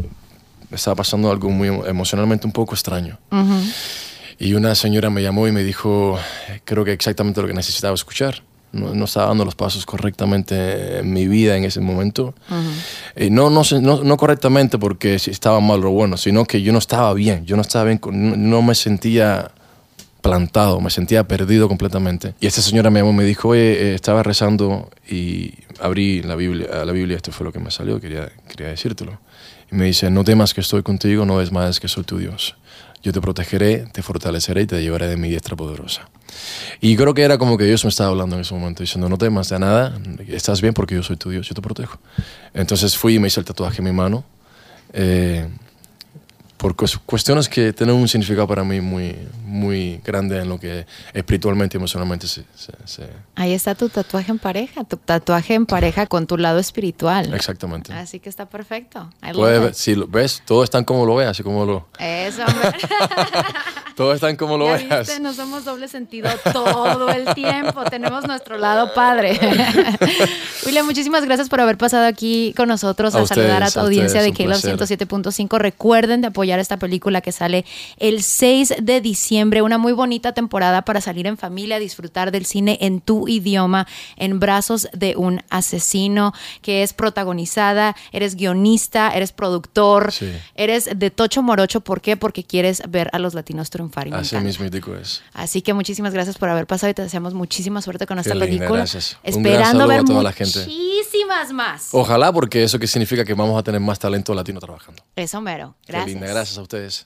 estaba 0.71 0.95
pasando 0.95 1.29
algo 1.29 1.51
muy 1.51 1.67
emocionalmente 1.67 2.47
un 2.47 2.53
poco 2.53 2.73
extraño. 2.73 3.19
Y 4.39 4.55
una 4.55 4.73
señora 4.73 5.11
me 5.11 5.21
llamó 5.21 5.47
y 5.47 5.51
me 5.51 5.63
dijo, 5.63 6.17
creo 6.65 6.83
que 6.83 6.93
exactamente 6.93 7.39
lo 7.41 7.47
que 7.47 7.53
necesitaba 7.53 7.93
escuchar. 7.93 8.41
No, 8.71 9.03
estaba 9.03 9.27
dando 9.27 9.43
los 9.43 9.55
pasos 9.55 9.85
correctamente 9.85 10.99
en 10.99 11.11
mi 11.11 11.27
vida 11.27 11.57
en 11.57 11.65
ese 11.65 11.81
momento. 11.81 12.33
y 13.17 13.29
no, 13.29 13.49
no, 13.49 13.63
no, 13.81 14.03
no, 14.03 14.17
correctamente 14.17 14.77
porque 14.77 15.15
estaba 15.15 15.59
mal 15.59 15.83
o 15.83 15.91
bueno, 15.91 16.15
sino 16.17 16.45
que 16.45 16.61
yo 16.61 16.71
no 16.71 16.79
estaba 16.79 17.13
bien. 17.13 17.45
Yo 17.45 17.55
no 17.55 17.61
estaba 17.61 17.85
bien, 17.85 17.99
no 18.11 18.61
me 18.61 18.75
sentía 18.75 19.51
plantado, 20.21 20.79
me 20.79 20.89
sentía 20.89 21.27
perdido 21.27 21.67
completamente. 21.67 22.35
Y 22.39 22.47
esta 22.47 22.61
señora 22.61 22.89
me 22.89 22.99
llamó 22.99 23.13
me 23.13 23.25
dijo, 23.25 23.49
oye, 23.49 23.73
eh, 23.73 23.95
estaba 23.95 24.23
rezando 24.23 24.89
y 25.09 25.53
abrí 25.79 26.21
la 26.21 26.35
Biblia, 26.35 26.85
la 26.85 26.91
Biblia, 26.91 27.17
esto 27.17 27.31
fue 27.31 27.45
lo 27.45 27.51
que 27.51 27.59
me 27.59 27.71
salió, 27.71 27.99
quería, 27.99 28.31
quería 28.47 28.67
decírtelo. 28.67 29.19
Y 29.71 29.75
me 29.75 29.85
dice, 29.85 30.09
no 30.09 30.23
temas 30.23 30.53
que 30.53 30.61
estoy 30.61 30.83
contigo, 30.83 31.25
no 31.25 31.41
es 31.41 31.51
más 31.51 31.79
que 31.79 31.87
soy 31.87 32.03
tu 32.03 32.19
Dios. 32.19 32.55
Yo 33.03 33.11
te 33.11 33.21
protegeré, 33.21 33.87
te 33.91 34.01
fortaleceré 34.01 34.61
y 34.61 34.67
te 34.67 34.81
llevaré 34.81 35.07
de 35.07 35.17
mi 35.17 35.29
diestra 35.29 35.55
poderosa. 35.55 36.09
Y 36.79 36.95
creo 36.95 37.13
que 37.13 37.23
era 37.23 37.37
como 37.37 37.57
que 37.57 37.65
Dios 37.65 37.83
me 37.83 37.89
estaba 37.89 38.09
hablando 38.09 38.35
en 38.35 38.43
ese 38.43 38.53
momento, 38.53 38.83
diciendo, 38.83 39.09
no 39.09 39.17
temas 39.17 39.49
de 39.49 39.59
nada, 39.59 39.99
estás 40.27 40.61
bien 40.61 40.73
porque 40.73 40.95
yo 40.95 41.03
soy 41.03 41.17
tu 41.17 41.29
Dios, 41.29 41.47
yo 41.47 41.55
te 41.55 41.61
protejo. 41.61 41.99
Entonces 42.53 42.97
fui 42.97 43.15
y 43.15 43.19
me 43.19 43.27
hice 43.27 43.39
el 43.39 43.45
tatuaje 43.45 43.79
en 43.79 43.85
mi 43.85 43.91
mano. 43.91 44.23
Eh, 44.93 45.47
por 46.61 46.75
cuestiones 46.75 47.49
que 47.49 47.73
tienen 47.73 47.95
un 47.95 48.07
significado 48.07 48.47
para 48.47 48.63
mí 48.63 48.79
muy, 48.81 49.17
muy 49.43 49.99
grande 50.05 50.39
en 50.39 50.47
lo 50.47 50.59
que 50.59 50.85
espiritualmente 51.11 51.75
y 51.75 51.79
emocionalmente 51.79 52.27
se, 52.27 52.43
Ahí 53.33 53.53
está 53.53 53.73
tu 53.73 53.89
tatuaje 53.89 54.31
en 54.31 54.37
pareja, 54.37 54.83
tu 54.83 54.97
tatuaje 54.97 55.55
en 55.55 55.65
pareja 55.65 56.05
con 56.05 56.27
tu 56.27 56.37
lado 56.37 56.59
espiritual. 56.59 57.33
Exactamente. 57.33 57.91
Así 57.93 58.19
que 58.19 58.29
está 58.29 58.47
perfecto. 58.47 59.09
si 59.73 59.95
lo 59.95 60.05
ves, 60.05 60.43
todo 60.45 60.63
está 60.63 60.77
en 60.77 60.83
como 60.83 61.03
lo 61.03 61.15
veas, 61.15 61.31
así 61.31 61.41
como 61.41 61.65
lo... 61.65 61.87
Eso, 61.97 62.43
Todo 63.95 64.13
está 64.13 64.29
en 64.29 64.35
como 64.35 64.57
lo 64.57 64.65
veas. 64.65 65.19
no 65.19 65.33
somos 65.33 65.65
doble 65.65 65.87
sentido 65.87 66.29
todo 66.51 67.09
el 67.09 67.33
tiempo. 67.35 67.83
Tenemos 67.83 68.25
nuestro 68.25 68.57
lado 68.57 68.93
padre. 68.93 69.39
William, 70.65 70.85
muchísimas 70.85 71.25
gracias 71.25 71.49
por 71.49 71.61
haber 71.61 71.77
pasado 71.77 72.05
aquí 72.05 72.53
con 72.55 72.67
nosotros 72.67 73.13
a, 73.15 73.25
saludar 73.25 73.63
a 73.63 73.71
tu 73.71 73.79
audiencia 73.79 74.21
de 74.21 74.33
Caleb 74.33 74.57
107.5. 74.57 75.57
Recuerden 75.59 76.21
de 76.21 76.27
apoyar 76.27 76.50
esta 76.59 76.77
película 76.77 77.21
que 77.21 77.31
sale 77.31 77.65
el 77.97 78.23
6 78.23 78.75
de 78.81 79.01
diciembre. 79.01 79.61
Una 79.61 79.77
muy 79.77 79.93
bonita 79.93 80.33
temporada 80.33 80.83
para 80.83 81.01
salir 81.01 81.27
en 81.27 81.37
familia, 81.37 81.79
disfrutar 81.79 82.31
del 82.31 82.45
cine 82.45 82.77
en 82.81 83.01
tu 83.01 83.27
idioma, 83.27 83.87
en 84.17 84.39
brazos 84.39 84.87
de 84.93 85.15
un 85.15 85.41
asesino, 85.49 86.33
que 86.61 86.83
es 86.83 86.93
protagonizada. 86.93 87.95
Eres 88.11 88.35
guionista, 88.35 89.09
eres 89.11 89.31
productor, 89.31 90.13
eres 90.55 90.89
de 90.95 91.11
Tocho 91.11 91.41
Morocho. 91.41 91.81
¿Por 91.81 92.01
qué? 92.01 92.17
Porque 92.17 92.43
quieres 92.43 92.83
ver 92.89 93.09
a 93.13 93.19
los 93.19 93.33
latinos 93.33 93.69
triunfar. 93.69 94.07
Y 94.07 94.13
Así 94.13 94.35
mismo 94.37 94.65
es. 94.65 95.21
Así 95.33 95.61
que 95.61 95.73
muchísimas 95.73 96.13
gracias 96.13 96.37
por 96.37 96.49
haber 96.49 96.67
pasado 96.67 96.91
y 96.91 96.93
te 96.93 97.01
deseamos 97.01 97.33
muchísima 97.33 97.81
suerte 97.81 98.05
con 98.07 98.19
esta 98.19 98.33
linda, 98.33 98.45
película. 98.45 98.79
gracias. 98.79 99.17
Un 99.23 99.43
gran 99.43 99.53
Esperando 99.53 99.87
ver 99.87 99.99
a 99.99 100.03
toda 100.03 100.23
la 100.23 100.31
gente. 100.33 100.59
muchísimas 100.59 101.53
más. 101.53 101.89
Ojalá, 101.93 102.31
porque 102.31 102.63
eso 102.63 102.79
que 102.79 102.87
significa 102.87 103.23
que 103.25 103.33
vamos 103.33 103.57
a 103.59 103.63
tener 103.63 103.79
más 103.81 103.99
talento 103.99 104.33
latino 104.33 104.59
trabajando. 104.59 105.03
Eso 105.15 105.41
mero. 105.41 105.75
Qué 105.85 105.93
Gracias. 105.93 106.07
linda, 106.13 106.27
gracias 106.27 106.40
a 106.41 106.61
ustedes. 106.61 107.05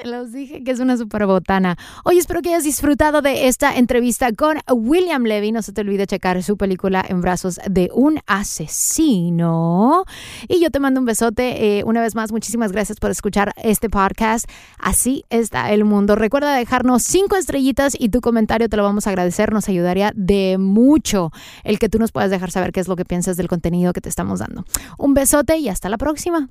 Se 0.00 0.06
los 0.06 0.32
dije 0.32 0.62
que 0.62 0.70
es 0.70 0.78
una 0.78 0.96
super 0.96 1.26
botana. 1.26 1.76
Oye, 2.04 2.18
espero 2.18 2.40
que 2.40 2.50
hayas 2.50 2.62
disfrutado 2.62 3.20
de 3.20 3.48
esta 3.48 3.76
entrevista 3.76 4.32
con 4.32 4.58
William 4.72 5.24
Levy. 5.24 5.50
No 5.50 5.60
se 5.62 5.72
te 5.72 5.80
olvide 5.80 6.06
checar 6.06 6.40
su 6.44 6.56
película 6.56 7.04
En 7.08 7.20
brazos 7.20 7.58
de 7.68 7.90
un 7.92 8.20
asesino. 8.26 10.04
Y 10.46 10.60
yo 10.60 10.70
te 10.70 10.78
mando 10.78 11.00
un 11.00 11.06
besote. 11.06 11.78
eh, 11.78 11.84
una 11.84 12.00
vez 12.00 12.14
más, 12.14 12.30
muchísimas 12.30 12.70
gracias 12.70 13.00
por 13.00 13.10
escuchar 13.10 13.52
este 13.56 13.90
podcast. 13.90 14.48
Así 14.78 15.24
está 15.30 15.72
el 15.72 15.84
mundo. 15.84 16.14
Recuerda 16.14 16.54
dejarnos 16.54 17.02
cinco 17.02 17.34
estrellitas 17.36 17.96
y 17.98 18.10
tu 18.10 18.20
comentario 18.20 18.68
te 18.68 18.76
lo 18.76 18.84
vamos 18.84 19.06
a 19.06 19.10
agradecer. 19.10 19.52
Nos 19.52 19.68
ayudaría 19.68 20.12
de 20.14 20.58
mucho 20.58 21.32
el 21.64 21.80
que 21.80 21.88
tú 21.88 21.98
nos 21.98 22.12
puedas 22.12 22.30
dejar 22.30 22.52
saber 22.52 22.70
qué 22.70 22.78
es 22.80 22.86
lo 22.86 22.94
que 22.94 23.04
piensas 23.04 23.36
del 23.36 23.48
contenido 23.48 23.92
que 23.92 24.00
te 24.00 24.08
estamos 24.08 24.38
dando. 24.38 24.64
Un 24.96 25.14
besote 25.14 25.56
y 25.58 25.68
hasta 25.68 25.88
la 25.88 25.98
próxima. 25.98 26.50